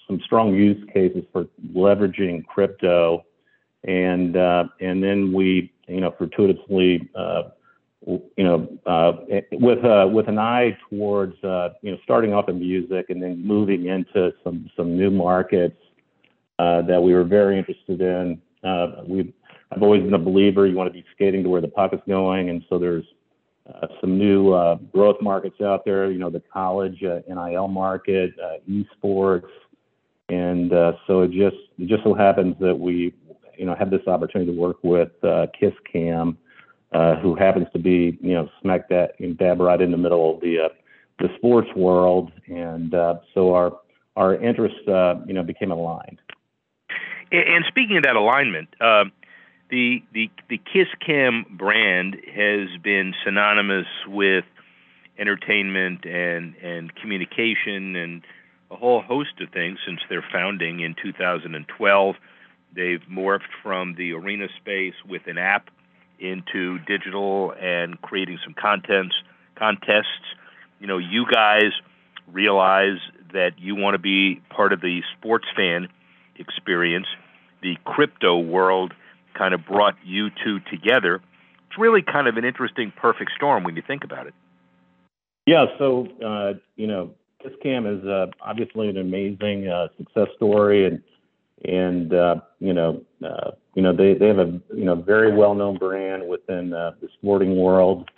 some 0.07 0.19
strong 0.23 0.53
use 0.53 0.81
cases 0.93 1.23
for 1.31 1.45
leveraging 1.73 2.45
crypto, 2.45 3.25
and 3.83 4.37
uh, 4.37 4.65
and 4.79 5.03
then 5.03 5.33
we, 5.33 5.73
you 5.87 5.99
know, 5.99 6.13
fortuitously, 6.17 7.09
uh, 7.15 7.43
you 8.05 8.23
know, 8.37 8.67
uh, 8.85 9.13
with 9.51 9.79
with 10.13 10.27
an 10.27 10.39
eye 10.39 10.77
towards 10.89 11.35
you 11.43 11.91
know 11.91 11.97
starting 12.03 12.33
off 12.33 12.47
in 12.47 12.59
music 12.59 13.07
and 13.09 13.21
then 13.21 13.45
moving 13.45 13.87
into 13.87 14.31
some 14.43 14.69
some 14.75 14.95
new 14.95 15.11
markets 15.11 15.77
that 16.57 17.01
we 17.01 17.13
were 17.13 17.23
very 17.23 17.57
interested 17.57 17.99
in. 17.99 18.41
we 19.07 19.33
I've 19.73 19.83
always 19.83 20.03
been 20.03 20.13
a 20.13 20.19
believer 20.19 20.67
you 20.67 20.75
want 20.75 20.89
to 20.89 20.93
be 20.93 21.05
skating 21.15 21.43
to 21.43 21.49
where 21.49 21.61
the 21.61 21.67
puck 21.67 21.93
is 21.93 21.99
going, 22.07 22.49
and 22.49 22.63
so 22.69 22.77
there's 22.77 23.05
uh, 23.05 23.20
some 23.99 24.17
new 24.17 24.53
uh, 24.53 24.75
growth 24.93 25.17
markets 25.21 25.61
out 25.61 25.85
there. 25.85 26.11
You 26.11 26.19
know, 26.19 26.29
the 26.29 26.41
college 26.51 27.03
uh, 27.03 27.19
NIL 27.27 27.67
market, 27.67 28.33
uh, 28.43 28.57
esports, 28.69 29.49
and 30.29 30.73
uh, 30.73 30.93
so 31.07 31.21
it 31.21 31.31
just 31.31 31.57
it 31.77 31.87
just 31.87 32.03
so 32.03 32.13
happens 32.13 32.55
that 32.59 32.75
we, 32.75 33.13
you 33.57 33.65
know, 33.65 33.75
have 33.75 33.91
this 33.91 34.07
opportunity 34.07 34.51
to 34.51 34.57
work 34.57 34.77
with 34.83 35.11
uh, 35.23 35.47
KissCam, 35.61 36.37
uh, 36.93 37.15
who 37.17 37.35
happens 37.35 37.67
to 37.73 37.79
be, 37.79 38.17
you 38.21 38.33
know, 38.33 38.49
smack 38.61 38.89
that 38.89 39.11
dab 39.37 39.59
right 39.59 39.81
in 39.81 39.91
the 39.91 39.97
middle 39.97 40.35
of 40.35 40.41
the 40.41 40.59
uh, 40.59 40.69
the 41.19 41.29
sports 41.37 41.69
world, 41.75 42.31
and 42.47 42.93
uh, 42.93 43.15
so 43.33 43.53
our 43.53 43.79
our 44.15 44.35
interests, 44.35 44.87
uh, 44.87 45.15
you 45.25 45.33
know, 45.33 45.43
became 45.43 45.71
aligned. 45.71 46.19
And 47.31 47.63
speaking 47.67 47.97
of 47.97 48.03
that 48.03 48.15
alignment. 48.15 48.69
Uh, 48.81 49.05
the 49.71 50.03
the 50.13 50.29
the 50.49 50.57
Kiss 50.57 50.87
Cam 51.03 51.45
brand 51.49 52.17
has 52.35 52.69
been 52.83 53.13
synonymous 53.23 53.87
with 54.07 54.45
entertainment 55.17 56.05
and 56.05 56.55
and 56.57 56.93
communication 56.95 57.95
and 57.95 58.21
a 58.69 58.75
whole 58.75 59.01
host 59.01 59.39
of 59.41 59.49
things 59.49 59.79
since 59.85 59.99
their 60.09 60.23
founding 60.31 60.81
in 60.81 60.93
2012. 61.01 62.15
They've 62.73 63.01
morphed 63.09 63.51
from 63.63 63.95
the 63.95 64.13
arena 64.13 64.47
space 64.57 64.93
with 65.07 65.23
an 65.27 65.37
app 65.37 65.69
into 66.19 66.77
digital 66.79 67.53
and 67.59 67.99
creating 68.01 68.39
some 68.43 68.53
contents 68.53 69.15
contests. 69.57 70.35
You 70.79 70.87
know, 70.87 70.97
you 70.97 71.25
guys 71.31 71.71
realize 72.31 72.99
that 73.33 73.51
you 73.57 73.75
want 73.75 73.95
to 73.95 73.99
be 73.99 74.41
part 74.49 74.73
of 74.73 74.81
the 74.81 75.01
sports 75.17 75.47
fan 75.55 75.87
experience. 76.35 77.07
The 77.61 77.77
crypto 77.85 78.37
world 78.39 78.93
kind 79.33 79.53
of 79.53 79.65
brought 79.65 79.95
you 80.05 80.29
two 80.43 80.59
together. 80.71 81.15
It's 81.67 81.77
really 81.77 82.01
kind 82.01 82.27
of 82.27 82.37
an 82.37 82.45
interesting 82.45 82.91
perfect 82.95 83.31
storm 83.35 83.63
when 83.63 83.75
you 83.75 83.83
think 83.85 84.03
about 84.03 84.27
it. 84.27 84.33
Yeah, 85.45 85.65
so 85.79 86.07
uh, 86.23 86.53
you 86.75 86.87
know, 86.87 87.11
KissCam 87.43 87.99
is 87.99 88.05
uh, 88.05 88.27
obviously 88.41 88.89
an 88.89 88.97
amazing 88.97 89.67
uh, 89.67 89.87
success 89.97 90.27
story, 90.35 90.85
and 90.85 91.01
and 91.65 92.13
uh, 92.13 92.35
you 92.59 92.73
know, 92.73 93.01
uh, 93.25 93.51
you 93.73 93.81
know 93.81 93.95
they, 93.95 94.13
they 94.13 94.27
have 94.27 94.39
a 94.39 94.59
you 94.73 94.85
know 94.85 94.95
very 94.95 95.35
well 95.35 95.55
known 95.55 95.77
brand 95.77 96.27
within 96.27 96.73
uh, 96.73 96.91
the 97.01 97.07
sporting 97.17 97.57
world, 97.57 98.09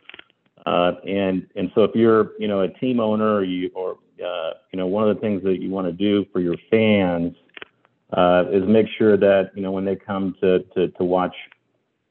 uh, 0.65 0.93
and 1.07 1.47
and 1.55 1.71
so 1.75 1.83
if 1.83 1.91
you're 1.95 2.31
you 2.39 2.47
know 2.47 2.61
a 2.61 2.67
team 2.67 2.99
owner 2.99 3.35
or 3.35 3.43
you 3.43 3.71
or 3.73 3.97
uh, 4.25 4.51
you 4.71 4.77
know 4.77 4.87
one 4.87 5.07
of 5.07 5.15
the 5.15 5.21
things 5.21 5.43
that 5.43 5.61
you 5.61 5.69
want 5.69 5.87
to 5.87 5.93
do 5.93 6.25
for 6.33 6.39
your 6.41 6.55
fans 6.69 7.35
uh, 8.13 8.45
is 8.51 8.63
make 8.67 8.87
sure 8.97 9.17
that 9.17 9.51
you 9.55 9.61
know 9.61 9.71
when 9.71 9.85
they 9.85 9.95
come 9.95 10.35
to 10.41 10.59
to, 10.75 10.87
to 10.89 11.03
watch 11.03 11.35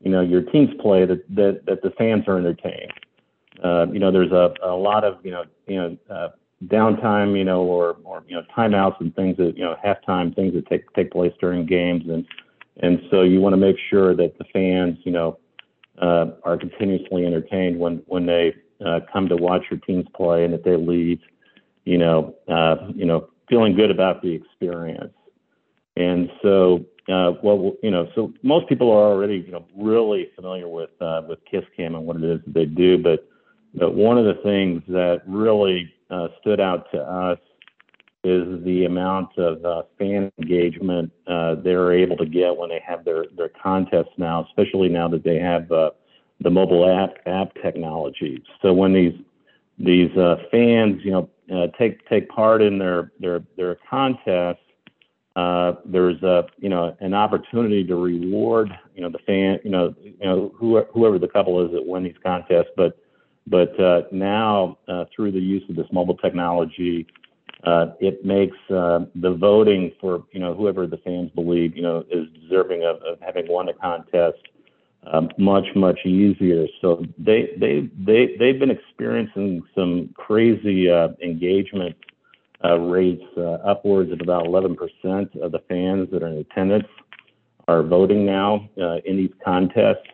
you 0.00 0.10
know 0.10 0.20
your 0.20 0.42
teams 0.42 0.70
play 0.80 1.04
that 1.06 1.24
that, 1.34 1.64
that 1.66 1.82
the 1.82 1.90
fans 1.92 2.24
are 2.26 2.38
entertained. 2.38 2.92
Uh, 3.62 3.86
you 3.92 3.98
know, 3.98 4.10
there's 4.10 4.32
a, 4.32 4.52
a 4.62 4.74
lot 4.74 5.04
of 5.04 5.18
you 5.24 5.30
know 5.30 5.44
you 5.66 5.76
know 5.76 5.96
uh, 6.10 6.28
downtime, 6.66 7.36
you 7.36 7.44
know, 7.44 7.62
or 7.62 7.96
or 8.04 8.24
you 8.26 8.34
know 8.34 8.42
timeouts 8.56 9.00
and 9.00 9.14
things 9.14 9.36
that 9.36 9.56
you 9.56 9.64
know 9.64 9.76
halftime 9.84 10.34
things 10.34 10.54
that 10.54 10.66
take 10.66 10.92
take 10.94 11.10
place 11.10 11.32
during 11.40 11.66
games, 11.66 12.04
and 12.08 12.26
and 12.78 13.00
so 13.10 13.22
you 13.22 13.40
want 13.40 13.52
to 13.52 13.58
make 13.58 13.76
sure 13.90 14.14
that 14.16 14.36
the 14.38 14.44
fans, 14.52 14.98
you 15.04 15.12
know, 15.12 15.38
uh, 16.00 16.26
are 16.44 16.56
continuously 16.56 17.26
entertained 17.26 17.78
when 17.78 18.02
when 18.06 18.26
they 18.26 18.54
uh, 18.84 19.00
come 19.12 19.28
to 19.28 19.36
watch 19.36 19.62
your 19.70 19.78
teams 19.80 20.06
play, 20.14 20.44
and 20.44 20.52
that 20.52 20.64
they 20.64 20.76
leave, 20.76 21.20
you 21.84 21.98
know, 21.98 22.34
uh, 22.48 22.88
you 22.94 23.04
know, 23.04 23.28
feeling 23.48 23.74
good 23.76 23.90
about 23.90 24.22
the 24.22 24.32
experience. 24.32 25.12
And 25.96 26.30
so, 26.42 26.84
uh, 27.08 27.32
well, 27.42 27.74
you 27.82 27.90
know, 27.90 28.08
so 28.14 28.32
most 28.42 28.68
people 28.68 28.90
are 28.90 29.12
already, 29.12 29.42
you 29.44 29.52
know, 29.52 29.66
really 29.76 30.30
familiar 30.34 30.68
with 30.68 30.90
uh, 31.00 31.22
with 31.28 31.38
KissCam 31.52 31.96
and 31.96 32.06
what 32.06 32.16
it 32.16 32.24
is 32.24 32.40
that 32.44 32.54
they 32.54 32.64
do. 32.64 32.98
But 32.98 33.28
but 33.74 33.94
one 33.94 34.18
of 34.18 34.24
the 34.24 34.40
things 34.42 34.82
that 34.88 35.22
really 35.26 35.92
uh, 36.10 36.28
stood 36.40 36.60
out 36.60 36.90
to 36.92 36.98
us 36.98 37.38
is 38.24 38.62
the 38.64 38.84
amount 38.84 39.36
of 39.36 39.64
uh, 39.64 39.82
fan 39.98 40.30
engagement 40.38 41.10
uh, 41.26 41.56
they're 41.56 41.92
able 41.92 42.16
to 42.16 42.26
get 42.26 42.56
when 42.56 42.68
they 42.70 42.80
have 42.86 43.04
their 43.04 43.26
their 43.36 43.50
contests 43.50 44.12
now, 44.16 44.46
especially 44.48 44.88
now 44.88 45.08
that 45.08 45.24
they 45.24 45.38
have 45.38 45.70
uh, 45.72 45.90
the 46.40 46.50
mobile 46.50 46.88
app 46.88 47.16
app 47.26 47.52
technology. 47.62 48.42
So 48.62 48.72
when 48.72 48.92
these 48.92 49.14
these 49.78 50.16
uh, 50.16 50.36
fans, 50.50 51.00
you 51.04 51.10
know, 51.10 51.30
uh, 51.52 51.66
take 51.78 52.08
take 52.08 52.28
part 52.28 52.62
in 52.62 52.78
their 52.78 53.10
their 53.18 53.42
their 53.56 53.76
contests, 53.88 54.62
uh, 55.36 55.74
there's 55.84 56.22
a 56.22 56.46
you 56.58 56.68
know 56.68 56.96
an 57.00 57.14
opportunity 57.14 57.84
to 57.84 57.96
reward 57.96 58.70
you 58.94 59.02
know 59.02 59.08
the 59.08 59.18
fan 59.20 59.58
you 59.64 59.70
know 59.70 59.94
you 60.02 60.14
know 60.22 60.52
who, 60.56 60.82
whoever 60.92 61.18
the 61.18 61.28
couple 61.28 61.64
is 61.64 61.72
that 61.72 61.86
win 61.86 62.04
these 62.04 62.14
contests. 62.22 62.70
But 62.76 62.98
but 63.46 63.78
uh, 63.80 64.02
now 64.12 64.78
uh, 64.88 65.04
through 65.14 65.32
the 65.32 65.40
use 65.40 65.62
of 65.68 65.76
this 65.76 65.86
mobile 65.92 66.16
technology 66.16 67.06
uh, 67.64 67.86
it 68.00 68.24
makes 68.24 68.56
uh, 68.70 69.00
the 69.14 69.34
voting 69.34 69.92
for 70.00 70.24
you 70.32 70.40
know 70.40 70.54
whoever 70.54 70.86
the 70.86 70.98
fans 70.98 71.30
believe 71.34 71.76
you 71.76 71.82
know 71.82 72.04
is 72.10 72.26
deserving 72.42 72.84
of, 72.84 72.96
of 73.02 73.18
having 73.20 73.48
won 73.48 73.68
a 73.68 73.74
contest 73.74 74.38
um, 75.12 75.30
much 75.38 75.66
much 75.74 75.98
easier. 76.04 76.66
So 76.80 77.04
they 77.18 77.50
they 77.56 77.88
they 78.04 78.36
they've 78.38 78.58
been 78.58 78.70
experiencing 78.70 79.62
some 79.74 80.10
crazy 80.14 80.90
uh, 80.90 81.08
engagement 81.22 81.96
uh, 82.64 82.78
rates 82.78 83.24
uh, 83.36 83.58
upwards 83.64 84.12
of 84.12 84.20
about 84.20 84.44
11% 84.44 84.76
of 85.42 85.52
the 85.52 85.60
fans 85.68 86.08
that 86.12 86.22
are 86.22 86.28
in 86.28 86.38
attendance 86.38 86.86
are 87.68 87.82
voting 87.82 88.24
now 88.26 88.68
uh, 88.80 88.96
in 89.04 89.16
these 89.16 89.32
contests. 89.44 90.06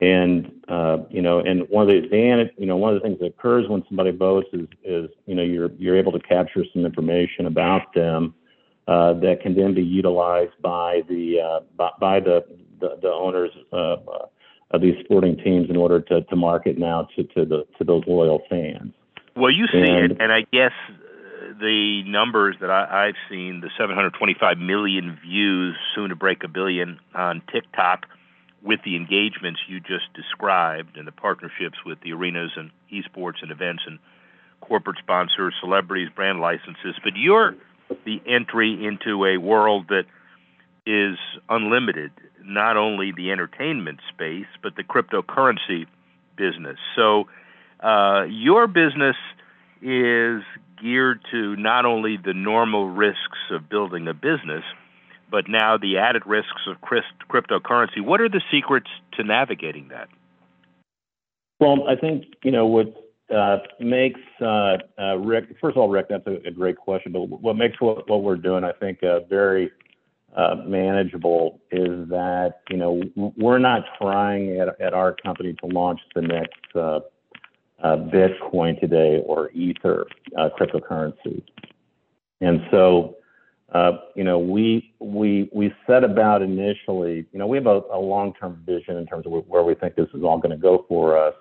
And 0.00 0.50
uh, 0.68 0.98
you 1.08 1.22
know, 1.22 1.38
and 1.38 1.68
one 1.68 1.82
of 1.82 1.88
the 1.88 1.98
advantage, 1.98 2.50
you 2.58 2.66
know, 2.66 2.76
one 2.76 2.94
of 2.94 3.00
the 3.00 3.06
things 3.06 3.20
that 3.20 3.26
occurs 3.26 3.68
when 3.68 3.84
somebody 3.88 4.10
votes 4.10 4.48
is, 4.52 4.66
is 4.82 5.08
you 5.26 5.36
know, 5.36 5.42
you're 5.42 5.70
you're 5.78 5.96
able 5.96 6.10
to 6.12 6.18
capture 6.18 6.64
some 6.72 6.84
information 6.84 7.46
about 7.46 7.94
them 7.94 8.34
uh, 8.88 9.12
that 9.14 9.40
can 9.40 9.54
then 9.54 9.72
be 9.72 9.82
utilized 9.82 10.52
by 10.60 11.02
the 11.08 11.40
uh, 11.40 11.60
by, 11.76 11.90
by 12.00 12.20
the, 12.20 12.44
the, 12.80 12.98
the 13.02 13.08
owners 13.08 13.50
of 14.74 14.80
these 14.80 14.96
sporting 15.04 15.36
teams 15.36 15.70
in 15.70 15.76
order 15.76 16.00
to, 16.00 16.22
to 16.22 16.36
market 16.36 16.76
now 16.76 17.08
to, 17.14 17.22
to 17.22 17.44
the 17.44 17.64
to 17.78 17.84
those 17.84 18.02
loyal 18.08 18.42
fans. 18.50 18.92
Well, 19.36 19.50
you 19.50 19.66
see 19.72 19.78
and, 19.78 20.12
it, 20.12 20.16
and 20.20 20.32
I 20.32 20.42
guess 20.52 20.72
the 21.58 22.02
numbers 22.06 22.56
that 22.60 22.70
I, 22.70 23.08
I've 23.08 23.16
seen, 23.30 23.60
the 23.60 23.70
725 23.78 24.58
million 24.58 25.18
views, 25.22 25.76
soon 25.94 26.10
to 26.10 26.16
break 26.16 26.44
a 26.44 26.48
billion 26.48 26.98
on 27.14 27.42
TikTok, 27.52 28.06
with 28.62 28.80
the 28.84 28.96
engagements 28.96 29.60
you 29.68 29.78
just 29.78 30.12
described 30.14 30.96
and 30.96 31.06
the 31.06 31.12
partnerships 31.12 31.76
with 31.84 32.00
the 32.00 32.12
arenas 32.12 32.52
and 32.56 32.70
esports 32.90 33.42
and 33.42 33.50
events 33.50 33.82
and 33.86 33.98
corporate 34.62 34.96
sponsors, 34.98 35.54
celebrities, 35.60 36.08
brand 36.16 36.40
licenses. 36.40 36.96
But 37.04 37.12
you're 37.16 37.54
the 38.06 38.22
entry 38.26 38.84
into 38.84 39.26
a 39.26 39.36
world 39.36 39.88
that 39.88 40.04
is 40.86 41.18
unlimited, 41.48 42.12
not 42.42 42.76
only 42.76 43.12
the 43.12 43.30
entertainment 43.30 44.00
space, 44.08 44.46
but 44.62 44.76
the 44.76 44.82
cryptocurrency 44.82 45.86
business. 46.36 46.78
So 46.96 47.24
uh, 47.80 48.24
your 48.28 48.66
business 48.66 49.16
is 49.82 50.42
geared 50.84 51.20
to 51.32 51.56
not 51.56 51.86
only 51.86 52.18
the 52.22 52.34
normal 52.34 52.90
risks 52.90 53.38
of 53.50 53.68
building 53.70 54.06
a 54.06 54.14
business, 54.14 54.62
but 55.30 55.48
now 55.48 55.78
the 55.78 55.96
added 55.96 56.22
risks 56.26 56.68
of 56.68 56.76
cryptocurrency. 56.82 58.00
What 58.00 58.20
are 58.20 58.28
the 58.28 58.42
secrets 58.52 58.90
to 59.14 59.24
navigating 59.24 59.88
that? 59.88 60.08
Well, 61.58 61.88
I 61.88 61.96
think 61.96 62.26
you 62.44 62.50
know 62.50 62.66
what 62.66 62.94
uh, 63.34 63.58
makes 63.80 64.20
uh, 64.40 64.76
uh, 65.00 65.16
Rick. 65.16 65.56
First 65.60 65.76
of 65.76 65.78
all, 65.78 65.88
Rick, 65.88 66.06
that's 66.10 66.26
a, 66.26 66.46
a, 66.46 66.50
great 66.50 66.76
question. 66.76 67.12
But 67.12 67.22
what 67.22 67.56
makes 67.56 67.80
what, 67.80 68.08
what 68.08 68.22
we're 68.22 68.36
doing, 68.36 68.64
I 68.64 68.72
think, 68.72 69.02
uh, 69.02 69.20
very 69.30 69.70
uh, 70.36 70.56
manageable 70.66 71.60
is 71.70 72.08
that 72.10 72.60
you 72.68 72.76
know 72.76 73.02
we're 73.16 73.58
not 73.58 73.84
trying 73.98 74.60
at, 74.60 74.78
at 74.80 74.92
our 74.92 75.16
company 75.24 75.54
to 75.54 75.66
launch 75.66 76.00
the 76.14 76.22
next 76.22 76.60
uh, 77.84 77.96
Bitcoin 77.96 78.80
today 78.80 79.22
or 79.26 79.50
Ether 79.52 80.06
uh, 80.38 80.48
cryptocurrency. 80.58 81.42
And 82.40 82.62
so, 82.70 83.16
uh, 83.72 83.92
you 84.16 84.24
know, 84.24 84.38
we 84.38 84.94
we 85.00 85.50
we 85.52 85.72
set 85.86 86.02
about 86.02 86.40
initially, 86.42 87.26
you 87.32 87.38
know, 87.38 87.46
we 87.46 87.56
have 87.58 87.66
a, 87.66 87.82
a 87.92 88.00
long-term 88.00 88.62
vision 88.66 88.96
in 88.96 89.06
terms 89.06 89.26
of 89.26 89.32
where 89.46 89.62
we 89.62 89.74
think 89.74 89.94
this 89.96 90.08
is 90.14 90.22
all 90.22 90.38
going 90.38 90.50
to 90.50 90.56
go 90.56 90.86
for 90.88 91.18
us. 91.18 91.34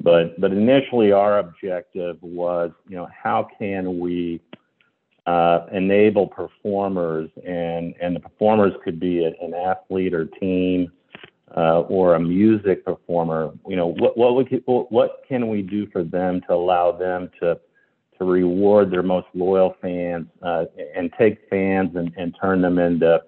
But 0.00 0.40
but 0.40 0.52
initially, 0.52 1.12
our 1.12 1.38
objective 1.40 2.18
was, 2.22 2.70
you 2.88 2.96
know, 2.96 3.08
how 3.22 3.48
can 3.58 3.98
we 3.98 4.40
uh, 5.26 5.66
enable 5.72 6.28
performers, 6.28 7.30
and 7.44 7.94
and 8.00 8.14
the 8.14 8.20
performers 8.20 8.74
could 8.84 9.00
be 9.00 9.24
an 9.24 9.54
athlete 9.54 10.14
or 10.14 10.26
team, 10.26 10.92
uh, 11.56 11.80
or 11.82 12.14
a 12.14 12.20
music 12.20 12.84
performer. 12.84 13.52
You 13.66 13.76
know, 13.76 13.86
what 13.86 14.16
what 14.16 14.90
what 14.90 15.22
can 15.28 15.48
we 15.48 15.62
do 15.62 15.86
for 15.90 16.02
them 16.02 16.40
to 16.48 16.54
allow 16.54 16.92
them 16.92 17.30
to 17.40 17.58
to 18.18 18.24
reward 18.24 18.90
their 18.90 19.02
most 19.02 19.26
loyal 19.34 19.76
fans 19.82 20.26
uh, 20.42 20.64
and 20.94 21.12
take 21.18 21.48
fans 21.50 21.96
and, 21.96 22.12
and 22.16 22.34
turn 22.40 22.62
them 22.62 22.78
into 22.78 23.22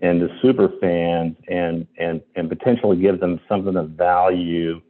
into 0.00 0.28
super 0.42 0.70
fans 0.80 1.36
and 1.48 1.86
and 1.98 2.20
and 2.36 2.48
potentially 2.48 2.96
give 2.96 3.20
them 3.20 3.40
something 3.48 3.76
of 3.76 3.90
value 3.90 4.80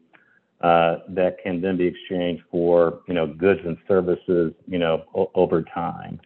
uh, 0.62 0.98
that 1.08 1.36
can 1.42 1.60
then 1.60 1.76
be 1.76 1.86
exchanged 1.86 2.42
for 2.50 3.00
you 3.06 3.14
know 3.14 3.26
goods 3.26 3.60
and 3.64 3.76
services 3.86 4.52
you 4.66 4.78
know 4.78 5.04
o- 5.14 5.30
over 5.34 5.62
time. 5.62 6.20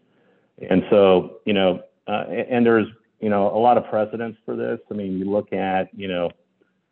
And 0.70 0.82
so 0.88 1.38
you 1.44 1.52
know 1.52 1.82
uh, 2.06 2.24
and 2.28 2.64
there's 2.64 2.86
you 3.20 3.28
know 3.28 3.48
a 3.54 3.58
lot 3.58 3.76
of 3.76 3.86
precedents 3.86 4.38
for 4.44 4.56
this. 4.56 4.78
I 4.90 4.94
mean, 4.94 5.18
you 5.18 5.24
look 5.24 5.52
at 5.52 5.88
you 5.94 6.08
know 6.08 6.30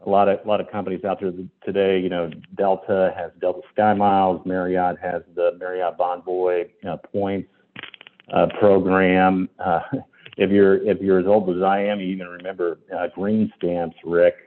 a 0.07 0.11
lot 0.11 0.29
of 0.29 0.45
a 0.45 0.49
lot 0.49 0.61
of 0.61 0.71
companies 0.71 1.05
out 1.05 1.21
there 1.21 1.33
today. 1.65 1.99
You 1.99 2.09
know, 2.09 2.31
Delta 2.57 3.13
has 3.17 3.31
Delta 3.41 3.61
Sky 3.73 3.95
Miles, 3.95 4.45
Marriott 4.45 4.99
has 5.01 5.23
the 5.35 5.53
Marriott 5.59 5.97
Bonvoy 5.99 6.69
uh, 6.89 6.97
points 6.97 7.49
uh, 8.33 8.47
program. 8.59 9.49
Uh, 9.59 9.81
if 10.37 10.51
you're 10.51 10.77
if 10.89 11.01
you're 11.01 11.19
as 11.19 11.27
old 11.27 11.55
as 11.57 11.63
I 11.63 11.81
am, 11.81 12.01
you 12.01 12.07
even 12.07 12.29
remember 12.29 12.79
uh, 12.97 13.09
green 13.15 13.53
stamps, 13.57 13.97
Rick. 14.05 14.44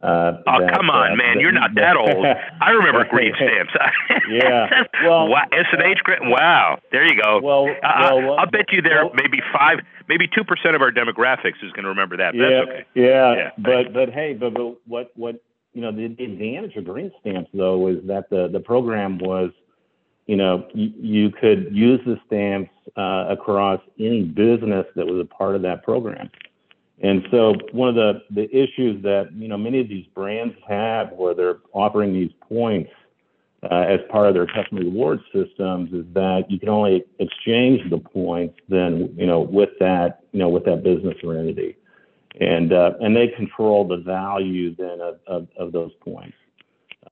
Uh, 0.00 0.38
oh 0.46 0.60
that, 0.60 0.72
come 0.74 0.90
on, 0.90 1.12
uh, 1.12 1.16
man! 1.16 1.40
You're 1.40 1.52
not 1.52 1.74
that 1.74 1.96
old. 2.02 2.24
I 2.60 2.70
remember 2.70 3.04
green 3.10 3.32
stamps. 3.36 3.74
yeah. 4.30 4.84
Well, 5.04 5.26
wow. 5.26 5.42
S 5.52 5.66
and 5.72 5.82
H. 5.82 5.98
Wow. 6.22 6.78
There 6.92 7.04
you 7.04 7.20
go. 7.20 7.40
Well, 7.42 7.66
uh, 7.82 8.14
well 8.14 8.38
I'll 8.38 8.50
bet 8.50 8.66
you 8.70 8.80
there 8.80 9.06
well, 9.06 9.14
maybe 9.14 9.42
five, 9.52 9.78
maybe 10.08 10.28
two 10.28 10.44
percent 10.44 10.76
of 10.76 10.82
our 10.82 10.92
demographics 10.92 11.64
is 11.64 11.72
going 11.72 11.82
to 11.82 11.88
remember 11.88 12.16
that. 12.16 12.34
Yeah. 12.34 12.62
Okay. 12.62 12.86
Yeah. 12.94 13.34
yeah. 13.34 13.50
But 13.58 13.92
but 13.92 14.10
hey, 14.10 14.34
but, 14.34 14.54
but 14.54 14.76
what 14.86 15.10
what 15.16 15.42
you 15.72 15.82
know 15.82 15.90
the, 15.90 16.14
the 16.16 16.24
advantage 16.24 16.76
of 16.76 16.84
green 16.84 17.10
stamps 17.20 17.50
though 17.52 17.88
is 17.88 17.98
that 18.06 18.30
the 18.30 18.48
the 18.52 18.60
program 18.60 19.18
was 19.18 19.50
you 20.28 20.36
know, 20.36 20.68
you, 20.74 20.92
you 21.00 21.30
could 21.30 21.74
use 21.74 22.00
the 22.04 22.20
stamps 22.26 22.70
uh, 22.96 23.24
across 23.30 23.80
any 23.98 24.22
business 24.22 24.86
that 24.94 25.06
was 25.06 25.20
a 25.20 25.24
part 25.24 25.56
of 25.56 25.62
that 25.62 25.82
program. 25.82 26.30
And 27.00 27.26
so 27.30 27.54
one 27.72 27.88
of 27.88 27.94
the, 27.94 28.22
the 28.30 28.48
issues 28.54 29.02
that, 29.02 29.30
you 29.32 29.48
know, 29.48 29.56
many 29.56 29.80
of 29.80 29.88
these 29.88 30.06
brands 30.14 30.54
have 30.68 31.12
where 31.12 31.34
they're 31.34 31.58
offering 31.72 32.12
these 32.12 32.32
points 32.48 32.90
uh, 33.62 33.84
as 33.88 34.00
part 34.10 34.26
of 34.28 34.34
their 34.34 34.46
customer 34.46 34.80
reward 34.80 35.20
systems 35.32 35.92
is 35.92 36.04
that 36.14 36.44
you 36.48 36.58
can 36.58 36.68
only 36.68 37.04
exchange 37.18 37.88
the 37.90 37.98
points 37.98 38.56
then, 38.68 39.14
you 39.16 39.26
know, 39.26 39.40
with 39.40 39.70
that, 39.80 40.20
you 40.32 40.38
know, 40.38 40.48
with 40.48 40.64
that 40.64 40.82
business 40.82 41.14
or 41.22 41.36
entity. 41.36 41.76
And, 42.40 42.72
uh, 42.72 42.92
and 43.00 43.16
they 43.16 43.28
control 43.28 43.86
the 43.86 43.96
value 43.96 44.74
then 44.76 45.00
of, 45.00 45.18
of, 45.26 45.48
of 45.56 45.72
those 45.72 45.92
points, 46.00 46.36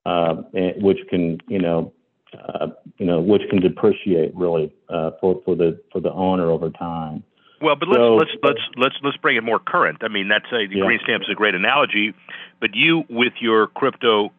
uh, 0.05 0.35
which 0.77 0.99
can, 1.09 1.37
you 1.47 1.59
know, 1.59 1.93
uh, 2.33 2.67
you 2.97 3.05
know, 3.05 3.21
which 3.21 3.41
can 3.49 3.61
depreciate 3.61 4.35
really 4.35 4.71
uh, 4.89 5.11
for 5.19 5.41
for 5.45 5.55
the 5.55 5.79
for 5.91 6.01
the 6.01 6.11
owner 6.11 6.49
over 6.51 6.69
time. 6.69 7.23
Well, 7.61 7.75
but 7.75 7.87
let's 7.87 7.99
so, 7.99 8.15
let's 8.15 8.31
let's 8.43 8.59
let's 8.75 8.95
let's 9.03 9.17
bring 9.17 9.35
it 9.35 9.43
more 9.43 9.59
current. 9.59 9.99
I 10.01 10.09
mean, 10.09 10.27
that's 10.27 10.45
a 10.51 10.67
the 10.67 10.77
yeah. 10.77 10.85
green 10.85 10.99
stamp 11.03 11.23
is 11.23 11.29
a 11.29 11.35
great 11.35 11.55
analogy, 11.55 12.13
but 12.59 12.75
you 12.75 13.03
with 13.09 13.33
your 13.39 13.67
crypto 13.67 14.31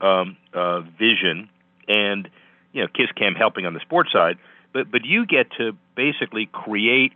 um, 0.00 0.36
uh, 0.52 0.80
vision 0.80 1.48
and 1.88 2.28
you 2.72 2.82
know 2.82 2.88
KissCam 2.88 3.36
helping 3.36 3.66
on 3.66 3.74
the 3.74 3.80
sports 3.80 4.12
side, 4.12 4.38
but 4.72 4.90
but 4.90 5.04
you 5.04 5.24
get 5.24 5.52
to 5.58 5.76
basically 5.94 6.46
create 6.46 7.12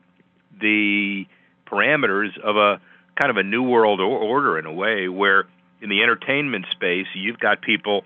the 0.61 1.27
parameters 1.67 2.39
of 2.39 2.57
a 2.57 2.81
kind 3.21 3.31
of 3.31 3.37
a 3.37 3.43
new 3.43 3.63
world 3.63 4.01
order 4.01 4.59
in 4.59 4.67
a 4.67 4.73
way 4.73 5.09
where 5.09 5.47
in 5.81 5.91
the 5.91 6.03
entertainment 6.03 6.67
space 6.71 7.07
you've 7.15 7.39
got 7.39 7.61
people 7.63 8.05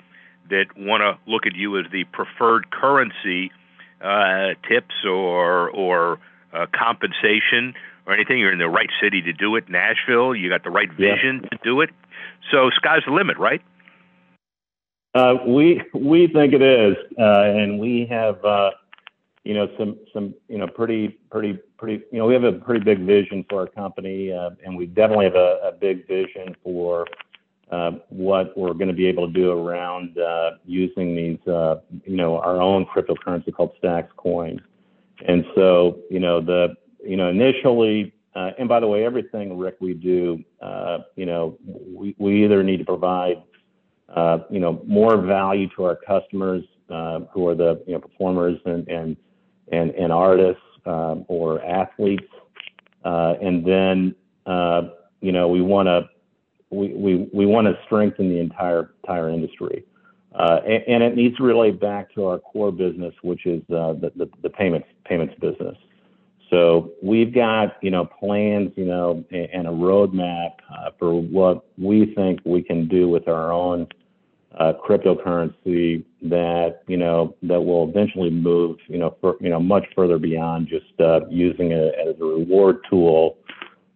that 0.50 0.66
want 0.76 1.02
to 1.02 1.30
look 1.30 1.46
at 1.46 1.54
you 1.54 1.78
as 1.78 1.84
the 1.92 2.04
preferred 2.04 2.70
currency, 2.70 3.52
uh, 4.00 4.54
tips 4.68 4.94
or 5.04 5.70
or 5.70 6.18
uh, 6.52 6.66
compensation 6.74 7.74
or 8.06 8.14
anything. 8.14 8.38
You're 8.38 8.52
in 8.52 8.58
the 8.58 8.68
right 8.68 8.90
city 9.00 9.22
to 9.22 9.32
do 9.32 9.56
it. 9.56 9.68
Nashville, 9.68 10.34
you 10.34 10.48
got 10.48 10.64
the 10.64 10.70
right 10.70 10.90
vision 10.90 11.40
yeah. 11.42 11.48
to 11.50 11.58
do 11.64 11.80
it. 11.80 11.90
So 12.50 12.70
sky's 12.74 13.02
the 13.06 13.12
limit, 13.12 13.38
right? 13.38 13.62
Uh, 15.14 15.36
we 15.46 15.82
we 15.94 16.26
think 16.26 16.54
it 16.54 16.62
is, 16.62 16.96
uh, 17.18 17.42
and 17.42 17.78
we 17.78 18.06
have 18.08 18.42
uh, 18.44 18.70
you 19.44 19.52
know 19.52 19.68
some 19.78 19.98
some 20.12 20.34
you 20.48 20.56
know 20.56 20.66
pretty 20.66 21.08
pretty 21.30 21.58
pretty 21.76 22.02
you 22.10 22.18
know 22.18 22.26
we 22.26 22.32
have 22.32 22.44
a 22.44 22.52
pretty 22.52 22.82
big 22.82 23.00
vision 23.00 23.44
for 23.50 23.60
our 23.60 23.66
company, 23.66 24.32
uh, 24.32 24.50
and 24.64 24.74
we 24.76 24.86
definitely 24.86 25.26
have 25.26 25.34
a, 25.34 25.58
a 25.64 25.72
big 25.72 26.08
vision 26.08 26.56
for 26.64 27.06
uh, 27.72 27.92
what 28.10 28.56
we're 28.56 28.74
going 28.74 28.88
to 28.88 28.94
be 28.94 29.06
able 29.06 29.26
to 29.26 29.32
do 29.32 29.50
around 29.50 30.18
uh, 30.18 30.52
using 30.66 31.16
these, 31.16 31.48
uh, 31.48 31.76
you 32.04 32.16
know, 32.16 32.38
our 32.38 32.60
own 32.60 32.84
cryptocurrency 32.84 33.52
called 33.52 33.72
Stacks 33.78 34.12
Coin. 34.18 34.60
And 35.26 35.44
so, 35.54 36.00
you 36.10 36.20
know, 36.20 36.40
the, 36.40 36.74
you 37.04 37.16
know, 37.16 37.28
initially, 37.28 38.12
uh, 38.34 38.50
and 38.58 38.68
by 38.68 38.80
the 38.80 38.86
way, 38.86 39.04
everything 39.04 39.58
Rick 39.58 39.76
we 39.80 39.94
do, 39.94 40.42
uh, 40.60 40.98
you 41.16 41.26
know, 41.26 41.58
we, 41.64 42.14
we 42.18 42.44
either 42.44 42.62
need 42.62 42.78
to 42.78 42.84
provide, 42.84 43.42
uh, 44.08 44.38
you 44.50 44.60
know, 44.60 44.82
more 44.86 45.20
value 45.20 45.68
to 45.76 45.84
our 45.84 45.96
customers 45.96 46.64
who 46.88 47.48
are 47.48 47.54
the, 47.54 47.82
you 47.86 47.94
know, 47.94 47.98
performers 47.98 48.58
and 48.66 48.86
and 48.88 49.16
and, 49.70 49.90
and 49.92 50.12
artists 50.12 50.62
um, 50.84 51.24
or 51.28 51.64
athletes, 51.64 52.28
and 53.04 53.64
then, 53.64 54.14
you 55.20 55.32
know, 55.32 55.48
we 55.48 55.62
want 55.62 55.86
to 55.86 56.08
we, 56.72 56.88
we, 56.94 57.28
we 57.32 57.46
want 57.46 57.66
to 57.66 57.78
strengthen 57.84 58.28
the 58.30 58.40
entire 58.40 58.90
entire 59.02 59.28
industry. 59.28 59.84
Uh, 60.34 60.60
and, 60.66 60.82
and, 60.88 61.02
it 61.02 61.14
needs 61.14 61.36
to 61.36 61.42
relate 61.42 61.78
back 61.78 62.12
to 62.14 62.24
our 62.24 62.38
core 62.38 62.72
business, 62.72 63.14
which 63.22 63.44
is 63.44 63.60
uh, 63.70 63.92
the, 63.92 64.10
the, 64.16 64.30
the, 64.42 64.48
payments 64.48 64.88
payments 65.04 65.34
business. 65.40 65.76
So 66.48 66.92
we've 67.02 67.34
got 67.34 67.76
you 67.82 67.90
know 67.90 68.06
plans, 68.06 68.72
you 68.76 68.86
know, 68.86 69.24
and 69.30 69.66
a 69.66 69.70
roadmap 69.70 70.52
uh, 70.70 70.90
for 70.98 71.20
what 71.20 71.66
we 71.76 72.14
think 72.14 72.40
we 72.46 72.62
can 72.62 72.88
do 72.88 73.10
with 73.10 73.28
our 73.28 73.52
own 73.52 73.86
uh, 74.58 74.72
cryptocurrency 74.82 76.02
that 76.22 76.82
you 76.86 76.96
know 76.96 77.36
that 77.42 77.60
will 77.60 77.88
eventually 77.90 78.30
move 78.30 78.78
you 78.86 78.98
know 78.98 79.14
for, 79.20 79.36
you 79.38 79.50
know 79.50 79.60
much 79.60 79.84
further 79.94 80.18
beyond 80.18 80.66
just 80.66 80.98
uh, 81.00 81.20
using 81.28 81.72
it 81.72 81.94
as 82.08 82.18
a 82.20 82.24
reward 82.24 82.78
tool 82.88 83.36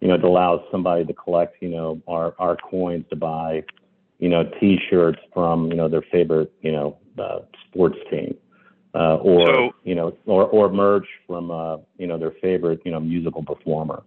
you 0.00 0.08
know, 0.08 0.14
it 0.14 0.24
allows 0.24 0.60
somebody 0.70 1.04
to 1.04 1.12
collect, 1.12 1.56
you 1.60 1.68
know, 1.68 2.00
our, 2.06 2.34
our 2.38 2.56
coins 2.56 3.04
to 3.10 3.16
buy, 3.16 3.64
you 4.18 4.28
know, 4.28 4.44
T-shirts 4.60 5.18
from, 5.32 5.70
you 5.70 5.76
know, 5.76 5.88
their 5.88 6.02
favorite, 6.10 6.52
you 6.62 6.72
know, 6.72 6.96
uh, 7.18 7.40
sports 7.68 7.98
team, 8.10 8.34
uh, 8.94 9.16
or 9.16 9.46
so, 9.46 9.70
you 9.84 9.94
know, 9.94 10.16
or 10.26 10.44
or 10.46 10.70
merch 10.70 11.06
from, 11.26 11.50
uh, 11.50 11.76
you 11.98 12.06
know, 12.06 12.18
their 12.18 12.32
favorite, 12.42 12.80
you 12.84 12.92
know, 12.92 13.00
musical 13.00 13.44
performer. 13.44 14.02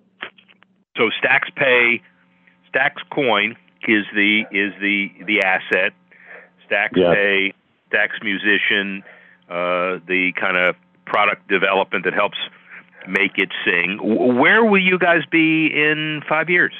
So 0.97 1.09
Stacks 1.17 1.49
Pay, 1.55 2.01
Stacks 2.67 3.01
Coin 3.13 3.55
is 3.87 4.05
the 4.13 4.43
is 4.51 4.73
the 4.81 5.09
the 5.25 5.41
asset. 5.41 5.93
Stacks 6.65 6.93
yes. 6.95 7.15
Pay, 7.15 7.53
Stacks 7.87 8.17
Musician, 8.21 9.03
uh, 9.49 9.99
the 10.07 10.31
kind 10.39 10.57
of 10.57 10.75
product 11.05 11.47
development 11.47 12.05
that 12.05 12.13
helps 12.13 12.37
make 13.07 13.37
it 13.37 13.49
sing. 13.65 13.99
Where 14.01 14.63
will 14.63 14.81
you 14.81 14.99
guys 14.99 15.21
be 15.31 15.67
in 15.67 16.21
five 16.27 16.49
years? 16.49 16.73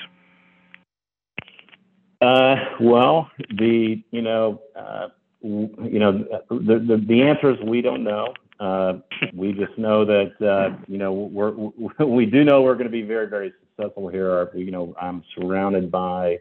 Uh, 2.21 2.55
well, 2.82 3.32
the 3.58 4.03
you 4.12 4.21
know, 4.21 4.62
uh, 4.75 5.08
you 5.41 5.99
know, 5.99 6.12
the, 6.49 6.84
the 6.86 7.03
the 7.08 7.21
answer 7.21 7.51
is 7.51 7.58
we 7.65 7.82
don't 7.82 8.03
know. 8.03 8.34
Uh, 8.60 8.99
we 9.34 9.53
just 9.53 9.77
know 9.77 10.03
that 10.03 10.34
uh, 10.45 10.77
you 10.88 10.97
know 10.97 11.13
we're, 11.13 11.51
we 12.05 12.25
do 12.25 12.43
know 12.43 12.62
we're 12.62 12.73
going 12.73 12.86
to 12.88 12.91
be 12.91 13.03
very 13.03 13.27
very 13.27 13.53
successful 13.77 14.10
here. 14.10 14.32
Our, 14.32 14.51
you 14.53 14.71
know, 14.71 14.93
I'm 15.01 15.23
surrounded 15.38 15.89
by 15.89 16.39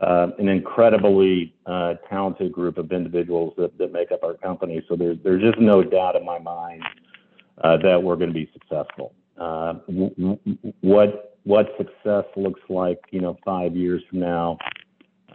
uh, 0.00 0.28
an 0.38 0.48
incredibly 0.48 1.54
uh, 1.66 1.94
talented 2.08 2.52
group 2.52 2.78
of 2.78 2.92
individuals 2.92 3.54
that, 3.58 3.76
that 3.78 3.92
make 3.92 4.12
up 4.12 4.22
our 4.22 4.34
company. 4.34 4.80
So 4.88 4.94
there's 4.94 5.18
there's 5.24 5.42
just 5.42 5.58
no 5.58 5.82
doubt 5.82 6.14
in 6.14 6.24
my 6.24 6.38
mind 6.38 6.84
that 7.62 8.00
we're 8.00 8.16
going 8.16 8.30
to 8.30 8.34
be 8.34 8.48
successful. 8.52 9.12
Uh, 9.36 9.74
w- 9.88 10.38
what 10.82 11.38
what 11.44 11.68
success 11.78 12.24
looks 12.36 12.60
like, 12.68 13.00
you 13.10 13.20
know, 13.20 13.38
five 13.44 13.74
years 13.74 14.02
from 14.08 14.20
now, 14.20 14.58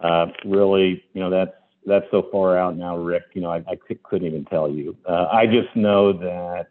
uh, 0.04 0.28
really, 0.46 1.04
you 1.14 1.22
know, 1.22 1.30
that's 1.30 1.54
that's 1.86 2.06
so 2.12 2.28
far 2.32 2.58
out 2.58 2.76
now, 2.78 2.98
Rick. 2.98 3.24
You 3.34 3.42
know, 3.42 3.52
I, 3.52 3.58
I 3.58 3.78
couldn't 4.04 4.28
even 4.28 4.46
tell 4.46 4.70
you. 4.70 4.96
Uh, 5.08 5.28
I 5.32 5.46
just 5.46 5.76
know 5.76 6.14
that 6.14 6.68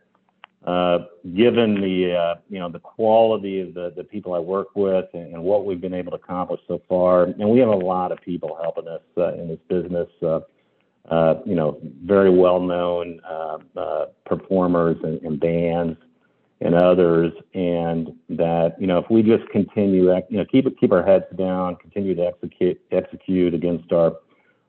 uh, 0.67 0.99
given 1.37 1.81
the 1.81 2.15
uh, 2.15 2.35
you 2.49 2.59
know 2.59 2.71
the 2.71 2.79
quality 2.79 3.61
of 3.61 3.75
the, 3.75 3.93
the 3.97 4.05
people 4.05 4.35
I 4.35 4.39
work 4.39 4.69
with 4.75 5.07
and, 5.13 5.35
and, 5.35 5.43
what 5.43 5.67
we've 5.67 5.81
been 5.81 5.95
able 5.95 6.13
to 6.13 6.17
accomplish 6.17 6.61
so 6.67 6.81
far, 6.89 7.25
and 7.25 7.49
we 7.49 7.59
have 7.61 7.69
a 7.69 7.77
lot 7.77 8.13
of 8.13 8.21
people 8.23 8.59
helping 8.61 8.89
us 8.89 9.03
uh, 9.17 9.35
in 9.35 9.49
this 9.49 9.59
business. 9.69 10.09
Uh, 10.23 10.41
uh, 11.11 11.35
you 11.45 11.55
know, 11.55 11.79
very 12.03 12.31
well-known 12.31 13.21
uh, 13.29 13.59
uh, 13.77 14.07
performers 14.25 14.97
and, 15.03 15.21
and, 15.21 15.39
bands 15.39 15.99
and 16.61 16.75
others, 16.75 17.33
and 17.55 18.15
that 18.31 18.77
you 18.81 18.87
know, 18.87 18.99
if 18.99 19.11
we 19.11 19.23
just 19.23 19.49
continue, 19.51 20.15
you 20.29 20.39
know, 20.39 20.45
keep 20.45 20.67
keep 20.79 20.93
our 20.93 21.05
heads 21.05 21.25
down, 21.37 21.77
continue 21.77 22.15
to 22.15 22.27
execute 22.27 22.81
execute 22.91 23.55
against 23.55 23.93
our 23.93 24.15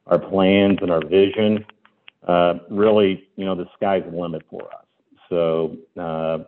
our 0.07 0.19
plans 0.19 0.79
and 0.81 0.91
our 0.91 1.05
vision, 1.05 1.65
uh, 2.27 2.55
really, 2.69 3.27
you 3.35 3.45
know, 3.45 3.55
the 3.55 3.65
sky's 3.75 4.03
the 4.09 4.15
limit 4.15 4.43
for 4.49 4.63
us. 4.63 4.85
So 5.29 5.77
uh, 5.99 6.39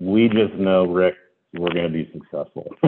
we 0.00 0.28
just 0.28 0.54
know, 0.54 0.84
Rick, 0.86 1.14
we're 1.54 1.70
going 1.70 1.90
to 1.90 1.92
be 1.92 2.10
successful, 2.12 2.70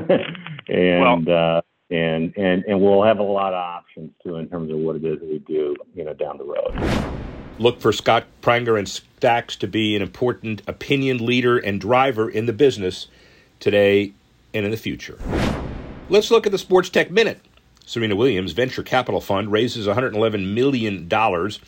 and. 0.69 1.27
Well, 1.27 1.57
uh, 1.57 1.61
and 1.91 2.33
and 2.37 2.65
and 2.67 2.81
we'll 2.81 3.03
have 3.03 3.19
a 3.19 3.23
lot 3.23 3.53
of 3.53 3.59
options 3.59 4.13
too 4.23 4.37
in 4.37 4.49
terms 4.49 4.71
of 4.71 4.79
what 4.79 4.97
it 4.97 5.05
is 5.05 5.19
that 5.19 5.29
we 5.29 5.41
do, 5.41 5.75
you 5.95 6.05
know, 6.05 6.15
down 6.15 6.39
the 6.39 6.45
road. 6.45 6.73
Look 7.61 7.83
for 7.83 7.93
Scott 7.93 8.25
Pranger 8.41 8.79
and 8.79 8.89
Stacks 8.89 9.55
to 9.57 9.69
be 9.69 9.95
an 9.95 10.01
important 10.01 10.63
opinion 10.67 11.27
leader 11.27 11.59
and 11.59 11.79
driver 11.79 12.31
in 12.31 12.47
the 12.47 12.55
business 12.55 13.09
today 13.59 14.15
and 14.55 14.65
in 14.65 14.71
the 14.71 14.79
future. 14.79 15.19
Let's 16.09 16.31
look 16.31 16.47
at 16.47 16.53
the 16.53 16.59
Sports 16.59 16.89
Tech 16.89 17.11
Minute. 17.11 17.43
Serena 17.85 18.17
Williams 18.17 18.53
Venture 18.53 18.83
Capital 18.83 19.21
Fund 19.21 19.53
raises 19.53 19.87
111 19.87 20.55
million 20.55 21.07
dollars 21.07 21.61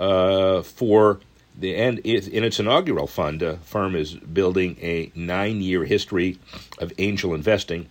uh, 0.00 0.62
for 0.62 1.20
the 1.56 1.76
and 1.76 2.00
in 2.00 2.42
its 2.42 2.58
inaugural 2.58 3.06
fund. 3.06 3.38
The 3.38 3.58
firm 3.58 3.94
is 3.94 4.14
building 4.14 4.76
a 4.80 5.12
nine-year 5.14 5.84
history 5.84 6.40
of 6.80 6.92
angel 6.98 7.34
investing 7.34 7.88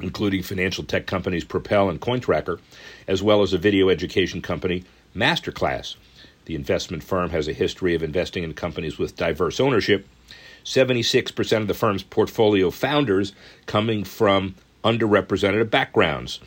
including 0.00 0.42
financial 0.42 0.82
tech 0.82 1.06
companies 1.06 1.44
Propel 1.44 1.90
and 1.90 2.00
Cointracker, 2.00 2.58
as 3.06 3.22
well 3.22 3.42
as 3.42 3.52
a 3.52 3.58
video 3.58 3.90
education 3.90 4.40
company, 4.40 4.84
Masterclass. 5.14 5.96
The 6.44 6.54
investment 6.54 7.02
firm 7.02 7.30
has 7.30 7.48
a 7.48 7.52
history 7.52 7.94
of 7.94 8.02
investing 8.02 8.42
in 8.42 8.54
companies 8.54 8.98
with 8.98 9.16
diverse 9.16 9.60
ownership. 9.60 10.06
76% 10.64 11.56
of 11.58 11.66
the 11.66 11.74
firm's 11.74 12.02
portfolio 12.02 12.70
founders 12.70 13.32
coming 13.66 14.04
from 14.04 14.54
underrepresented 14.84 15.70
backgrounds. 15.70 16.40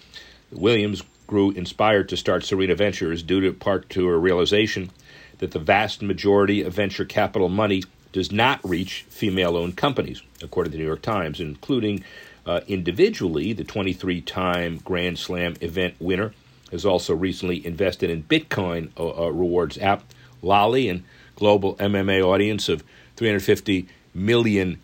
Williams 0.52 1.04
grew 1.28 1.52
inspired 1.52 2.10
to 2.10 2.18
start 2.18 2.46
Serena 2.46 2.76
Ventures 2.76 3.24
due 3.24 3.42
to 3.42 3.52
part 3.52 3.90
to 3.90 4.08
a 4.08 4.18
realization 4.18 4.92
that 5.40 5.52
the 5.52 5.60
vast 5.60 6.02
majority 6.02 6.62
of 6.62 6.74
venture 6.74 7.06
capital 7.06 7.50
money 7.50 7.84
does 8.12 8.32
not 8.32 8.64
reach 8.64 9.06
female 9.10 9.58
owned 9.58 9.76
companies, 9.76 10.22
according 10.42 10.72
to 10.72 10.78
the 10.78 10.82
New 10.82 10.88
York 10.88 11.02
Times, 11.02 11.42
including 11.42 12.04
uh, 12.46 12.62
individually, 12.68 13.52
the 13.52 13.64
23 13.64 14.22
time 14.22 14.78
Grand 14.78 15.18
Slam 15.20 15.56
event 15.62 15.96
winner 16.00 16.32
has 16.76 16.86
also 16.86 17.16
recently 17.16 17.66
invested 17.66 18.10
in 18.10 18.24
Bitcoin 18.24 18.90
uh, 18.98 19.26
uh 19.26 19.30
rewards 19.30 19.78
app 19.78 20.04
Lolli 20.42 20.90
and 20.90 21.04
global 21.36 21.76
MMA 21.76 22.22
audience 22.22 22.70
of 22.70 22.84
350 23.16 23.88
million, 24.14 24.80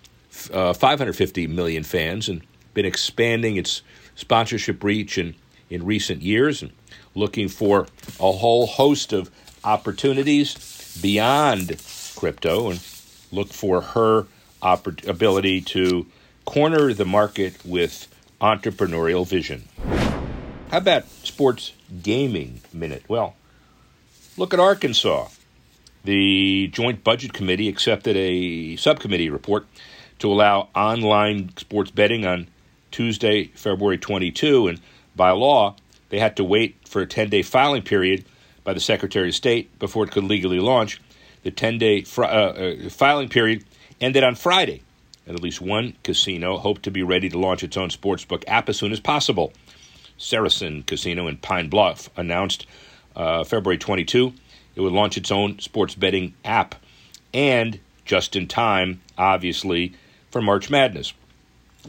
uh, 0.54 0.74
550 0.74 1.48
million 1.48 1.84
fans, 1.84 2.30
and 2.30 2.42
been 2.74 2.86
expanding 2.86 3.58
its 3.58 3.82
sponsorship 4.16 4.84
reach 4.84 5.18
in, 5.18 5.36
in 5.70 5.86
recent 5.86 6.22
years 6.22 6.62
and 6.62 6.72
looking 7.14 7.50
for 7.50 7.88
a 8.20 8.32
whole 8.32 8.66
host 8.66 9.12
of 9.14 9.30
opportunities 9.64 10.98
beyond 11.02 11.82
crypto 12.16 12.70
and 12.70 12.80
look 13.32 13.52
for 13.52 13.82
her 13.82 14.26
oppor- 14.62 15.06
ability 15.08 15.62
to 15.62 16.06
corner 16.46 16.94
the 16.94 17.06
market 17.06 17.54
with 17.66 18.08
entrepreneurial 18.40 19.28
vision. 19.28 19.68
How 20.72 20.78
about 20.78 21.06
sports 21.10 21.74
gaming 22.02 22.62
minute? 22.72 23.04
Well, 23.10 23.36
look 24.38 24.54
at 24.54 24.60
Arkansas. 24.62 25.28
The 26.06 26.70
Joint 26.72 27.04
Budget 27.04 27.34
Committee 27.34 27.68
accepted 27.68 28.16
a 28.16 28.78
subcommittee 28.78 29.30
report 29.30 29.66
to 30.20 30.32
allow 30.32 30.70
online 30.74 31.52
sports 31.58 31.92
betting 31.92 32.26
on 32.26 32.48
Tuesday, 32.90 33.48
February 33.48 33.98
22, 33.98 34.70
and 34.70 34.80
by 35.14 35.32
law, 35.32 35.76
they 36.08 36.20
had 36.20 36.38
to 36.38 36.44
wait 36.46 36.78
for 36.88 37.02
a 37.02 37.06
10 37.06 37.30
day 37.30 37.42
filing 37.42 37.82
period 37.82 38.24
by 38.64 38.74
the 38.74 38.80
Secretary 38.80 39.28
of 39.28 39.36
State 39.36 39.78
before 39.78 40.06
it 40.06 40.12
could 40.12 40.24
legally 40.24 40.62
launch. 40.62 41.02
The 41.44 41.52
10 41.52 41.80
day 41.80 42.04
fr- 42.04 42.24
uh, 42.24 42.28
uh, 42.28 42.90
filing 42.90 43.28
period 43.28 43.66
ended 44.00 44.24
on 44.24 44.36
Friday, 44.36 44.84
and 45.28 45.36
at 45.36 45.44
least 45.44 45.60
one 45.60 45.96
casino 46.02 46.58
hoped 46.60 46.84
to 46.84 46.92
be 46.92 47.04
ready 47.04 47.28
to 47.28 47.38
launch 47.38 47.62
its 47.62 47.76
own 47.76 47.90
sportsbook 47.90 48.46
app 48.48 48.70
as 48.70 48.78
soon 48.78 48.94
as 48.94 49.02
possible. 49.02 49.52
Saracen 50.22 50.84
Casino 50.84 51.28
in 51.28 51.38
Pine 51.38 51.70
Bluff 51.70 52.10
announced 52.16 52.66
uh, 53.16 53.44
February 53.44 53.78
22 53.78 54.34
it 54.76 54.82
would 54.82 54.94
launch 54.94 55.18
its 55.18 55.32
own 55.32 55.60
sports 55.60 55.96
betting 55.96 56.34
app, 56.46 56.76
and 57.34 57.80
just 58.06 58.36
in 58.36 58.48
time, 58.48 59.02
obviously, 59.18 59.94
for 60.30 60.42
March 60.42 60.70
Madness. 60.70 61.14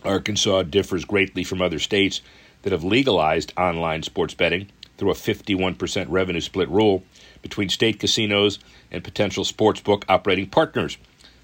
Arkansas 0.05 0.64
differs 0.64 1.05
greatly 1.05 1.45
from 1.45 1.62
other 1.62 1.79
states 1.79 2.23
that 2.62 2.73
have 2.73 2.85
legalized 2.85 3.53
online 3.57 4.03
sports 4.03 4.35
betting 4.35 4.68
through 4.97 5.11
a 5.11 5.14
51% 5.14 6.07
revenue 6.09 6.40
split 6.40 6.68
rule 6.68 7.03
between 7.40 7.68
state 7.68 7.99
casinos 7.99 8.59
and 8.90 9.05
potential 9.05 9.45
sportsbook 9.45 10.05
operating 10.09 10.49
partners. 10.49 10.97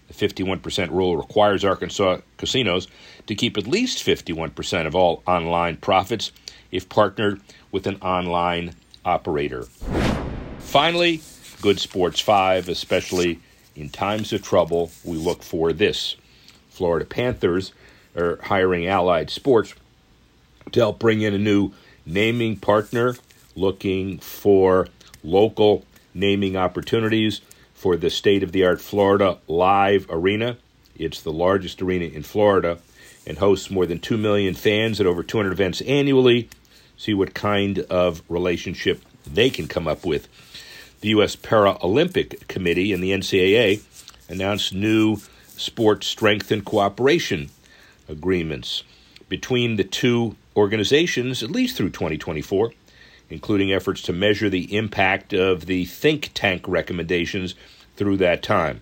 The 0.09 0.15
51% 0.15 0.91
rule 0.91 1.17
requires 1.17 1.65
Arkansas 1.65 2.19
casinos 2.37 2.89
to 3.27 3.35
keep 3.35 3.59
at 3.59 3.67
least 3.67 4.05
51% 4.05 4.87
of 4.87 4.95
all 4.95 5.23
online 5.27 5.77
profits 5.77 6.33
if 6.71 6.89
partnered 6.89 7.41
with 7.71 7.87
an 7.87 7.97
online 7.97 8.75
operator. 9.05 9.65
Finally, 10.59 11.21
good 11.63 11.79
sports 11.79 12.21
five, 12.21 12.69
especially 12.69 13.41
in 13.75 13.89
times 13.89 14.33
of 14.33 14.43
trouble, 14.43 14.91
we 15.05 15.17
look 15.17 15.43
for 15.43 15.73
this. 15.73 16.17
Florida 16.71 17.05
Panthers 17.05 17.73
are 18.17 18.39
hiring 18.43 18.87
Allied 18.87 19.31
Sports 19.31 19.75
to 20.73 20.81
help 20.81 20.99
bring 20.99 21.23
in 21.23 21.35
a 21.35 21.39
new 21.39 21.73
naming 22.05 22.57
partner, 22.57 23.17
looking 23.55 24.19
for 24.19 24.89
local 25.23 25.85
naming 26.15 26.57
opportunities 26.57 27.41
for 27.75 27.97
the 27.97 28.11
state 28.11 28.43
of 28.43 28.53
the 28.53 28.65
art 28.65 28.81
Florida 28.81 29.39
Live 29.47 30.07
Arena. 30.11 30.57
It's 30.97 31.23
the 31.23 31.33
largest 31.33 31.81
arena 31.81 32.07
in 32.07 32.23
Florida 32.23 32.79
and 33.27 33.39
hosts 33.39 33.71
more 33.71 33.87
than 33.87 34.01
2 34.01 34.17
million 34.17 34.55
fans 34.55 35.01
at 35.01 35.07
over 35.07 35.23
200 35.23 35.53
events 35.53 35.81
annually. 35.83 36.49
See 36.99 37.15
what 37.15 37.33
kind 37.33 37.79
of 37.79 38.23
relationship 38.29 39.03
they 39.27 39.49
can 39.49 39.67
come 39.67 39.89
up 39.89 40.05
with. 40.05 40.29
The 41.01 41.09
U.S. 41.11 41.37
Paralympic 41.37 42.47
Committee 42.49 42.93
and 42.93 43.03
the 43.03 43.13
NCAA 43.13 43.81
announced 44.29 44.75
new 44.75 45.17
sports 45.47 46.07
strength 46.07 46.51
and 46.51 46.65
cooperation 46.65 47.49
agreements 48.09 48.83
between 49.29 49.77
the 49.77 49.85
two 49.85 50.37
organizations, 50.57 51.43
at 51.43 51.51
least 51.51 51.77
through 51.77 51.91
2024 51.91 52.73
including 53.31 53.73
efforts 53.73 54.03
to 54.03 54.13
measure 54.13 54.49
the 54.49 54.75
impact 54.77 55.33
of 55.33 55.67
the 55.67 55.85
think 55.85 56.31
tank 56.35 56.67
recommendations 56.67 57.55
through 57.97 58.17
that 58.17 58.43
time. 58.43 58.81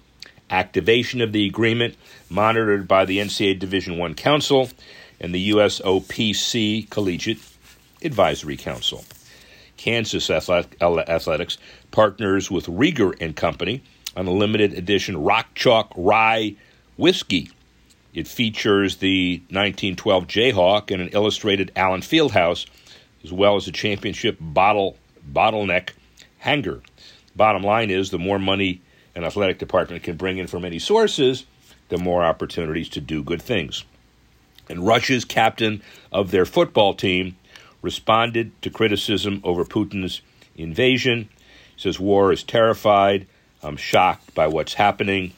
Activation 0.50 1.20
of 1.20 1.32
the 1.32 1.46
agreement 1.46 1.96
monitored 2.30 2.86
by 2.86 3.04
the 3.04 3.18
NCAA 3.18 3.58
Division 3.58 4.00
I 4.00 4.12
Council 4.12 4.68
and 5.20 5.34
the 5.34 5.50
USOPC 5.50 6.88
Collegiate 6.90 7.40
Advisory 8.02 8.56
Council. 8.56 9.04
Kansas 9.76 10.30
Athletics 10.30 11.58
partners 11.90 12.50
with 12.50 12.66
Rieger 12.66 13.14
and 13.20 13.36
Company 13.36 13.82
on 14.16 14.26
a 14.26 14.32
limited 14.32 14.72
edition 14.72 15.22
Rock 15.22 15.54
Chalk 15.54 15.92
Rye 15.96 16.56
whiskey. 16.96 17.50
It 18.14 18.26
features 18.26 18.96
the 18.96 19.38
1912 19.50 20.26
Jayhawk 20.26 20.90
and 20.90 21.02
an 21.02 21.08
illustrated 21.08 21.70
Allen 21.76 22.00
Fieldhouse 22.00 22.66
as 23.22 23.32
well 23.32 23.56
as 23.56 23.68
a 23.68 23.72
championship 23.72 24.38
bottle 24.40 24.96
bottleneck 25.30 25.90
hanger. 26.38 26.80
Bottom 27.34 27.62
line 27.62 27.90
is 27.90 28.10
the 28.10 28.18
more 28.18 28.38
money 28.38 28.80
an 29.14 29.24
athletic 29.24 29.58
department 29.58 30.02
can 30.02 30.16
bring 30.16 30.38
in 30.38 30.46
from 30.46 30.64
any 30.64 30.78
sources, 30.78 31.44
the 31.88 31.98
more 31.98 32.24
opportunities 32.24 32.88
to 32.90 33.00
do 33.00 33.22
good 33.22 33.42
things. 33.42 33.84
And 34.68 34.86
Russia's 34.86 35.24
captain 35.24 35.82
of 36.10 36.30
their 36.30 36.46
football 36.46 36.94
team 36.94 37.36
responded 37.86 38.50
to 38.62 38.68
criticism 38.68 39.40
over 39.44 39.64
Putin's 39.64 40.20
invasion. 40.56 41.28
He 41.76 41.82
says, 41.82 42.00
War 42.00 42.32
is 42.32 42.42
terrified. 42.42 43.28
I'm 43.62 43.76
shocked 43.76 44.34
by 44.34 44.48
what's 44.48 44.74
happening. 44.74 45.32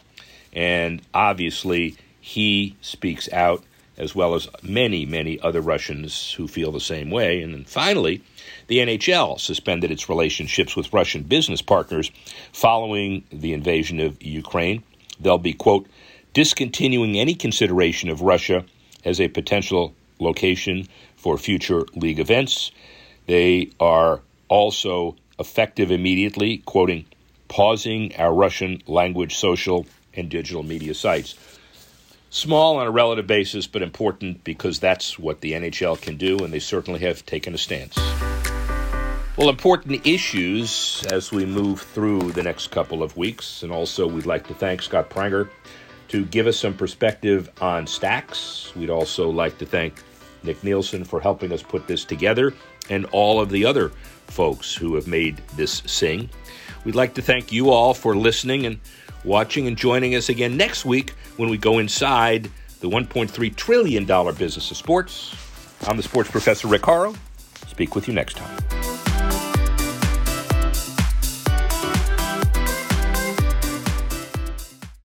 And 0.55 1.03
obviously, 1.13 1.97
he 2.23 2.75
speaks 2.81 3.31
out 3.35 3.63
as 3.99 4.15
well 4.15 4.35
as 4.35 4.49
many, 4.63 5.05
many 5.05 5.39
other 5.41 5.61
Russians 5.61 6.33
who 6.33 6.49
feel 6.49 6.73
the 6.73 6.81
same 6.81 7.11
way. 7.11 7.43
And 7.43 7.53
then 7.53 7.65
finally, 7.65 8.23
the 8.69 8.79
NHL 8.79 9.39
suspended 9.39 9.91
its 9.91 10.09
relationships 10.09 10.75
with 10.75 10.95
Russian 10.95 11.25
business 11.25 11.61
partners 11.61 12.11
following 12.55 13.25
the 13.31 13.53
invasion 13.53 14.01
of 14.01 14.23
Ukraine. 14.23 14.83
They'll 15.21 15.37
be, 15.37 15.53
quote, 15.53 15.87
discontinuing 16.33 17.19
any 17.19 17.35
consideration 17.35 18.09
of 18.09 18.23
Russia 18.23 18.65
as 19.05 19.21
a 19.21 19.29
potential 19.29 19.95
location 20.19 20.87
for 21.19 21.37
future 21.37 21.85
league 21.95 22.19
events. 22.19 22.71
They 23.27 23.71
are 23.79 24.21
also 24.49 25.17
effective 25.39 25.91
immediately, 25.91 26.59
quoting, 26.59 27.05
pausing 27.49 28.17
our 28.17 28.33
Russian 28.33 28.83
language 28.87 29.37
social 29.37 29.87
and 30.15 30.31
digital 30.31 30.63
media 30.63 30.95
sites. 30.95 31.37
Small 32.31 32.77
on 32.77 32.87
a 32.87 32.91
relative 32.91 33.27
basis, 33.27 33.67
but 33.67 33.83
important 33.83 34.45
because 34.45 34.81
that's 34.81 35.19
what 35.19 35.41
the 35.41 35.53
NHL 35.53 36.01
can 36.01 36.17
do, 36.17 36.39
and 36.39 36.53
they 36.53 36.59
certainly 36.59 37.01
have 37.01 37.25
taken 37.25 37.55
a 37.55 37.59
stance. 37.59 37.99
Well, 39.39 39.49
important 39.49 40.05
issues 40.05 41.07
as 41.13 41.31
we 41.31 41.47
move 41.47 41.81
through 41.81 42.33
the 42.33 42.43
next 42.43 42.73
couple 42.73 43.05
of 43.05 43.17
weeks. 43.17 43.63
And 43.63 43.71
also, 43.71 44.07
we'd 44.07 44.27
like 44.27 44.49
to 44.49 44.55
thank 44.55 44.83
Scott 44.83 45.11
Pranger 45.11 45.49
to 46.09 46.25
give 46.25 46.49
us 46.49 46.57
some 46.57 46.75
perspective 46.75 47.49
on 47.61 47.87
stacks. 47.87 48.73
We'd 48.75 48.91
also 48.91 49.31
like 49.31 49.57
to 49.59 49.67
thank 49.67 50.03
Nick 50.49 50.65
Nielsen 50.65 51.05
for 51.05 51.21
helping 51.21 51.53
us 51.53 51.63
put 51.63 51.87
this 51.87 52.05
together 52.05 52.55
and 52.89 53.05
all 53.13 53.39
of 53.41 53.51
the 53.51 53.65
other 53.67 53.91
folks 54.27 54.75
who 54.75 54.95
have 54.95 55.07
made 55.07 55.37
this 55.57 55.83
sing. 55.87 56.29
We'd 56.85 56.95
like 56.95 57.15
to 57.15 57.23
thank 57.23 57.53
you 57.53 57.71
all 57.71 57.93
for 57.93 58.17
listening 58.17 58.65
and 58.65 58.81
watching 59.25 59.67
and 59.67 59.77
joining 59.77 60.15
us 60.15 60.31
again 60.31 60.57
next 60.57 60.87
week 60.87 61.11
when 61.37 61.51
we 61.51 61.59
go 61.59 61.79
inside 61.79 62.51
the 62.81 62.89
$1.3 62.89 63.55
trillion 63.57 64.07
business 64.07 64.71
of 64.71 64.77
sports. 64.77 65.37
I'm 65.87 65.99
the 65.99 66.03
sports 66.03 66.31
professor 66.31 66.67
Rick 66.67 66.83
Horrow. 66.83 67.15
Speak 67.67 67.95
with 67.95 68.09
you 68.09 68.15
next 68.15 68.39
time. 68.39 68.78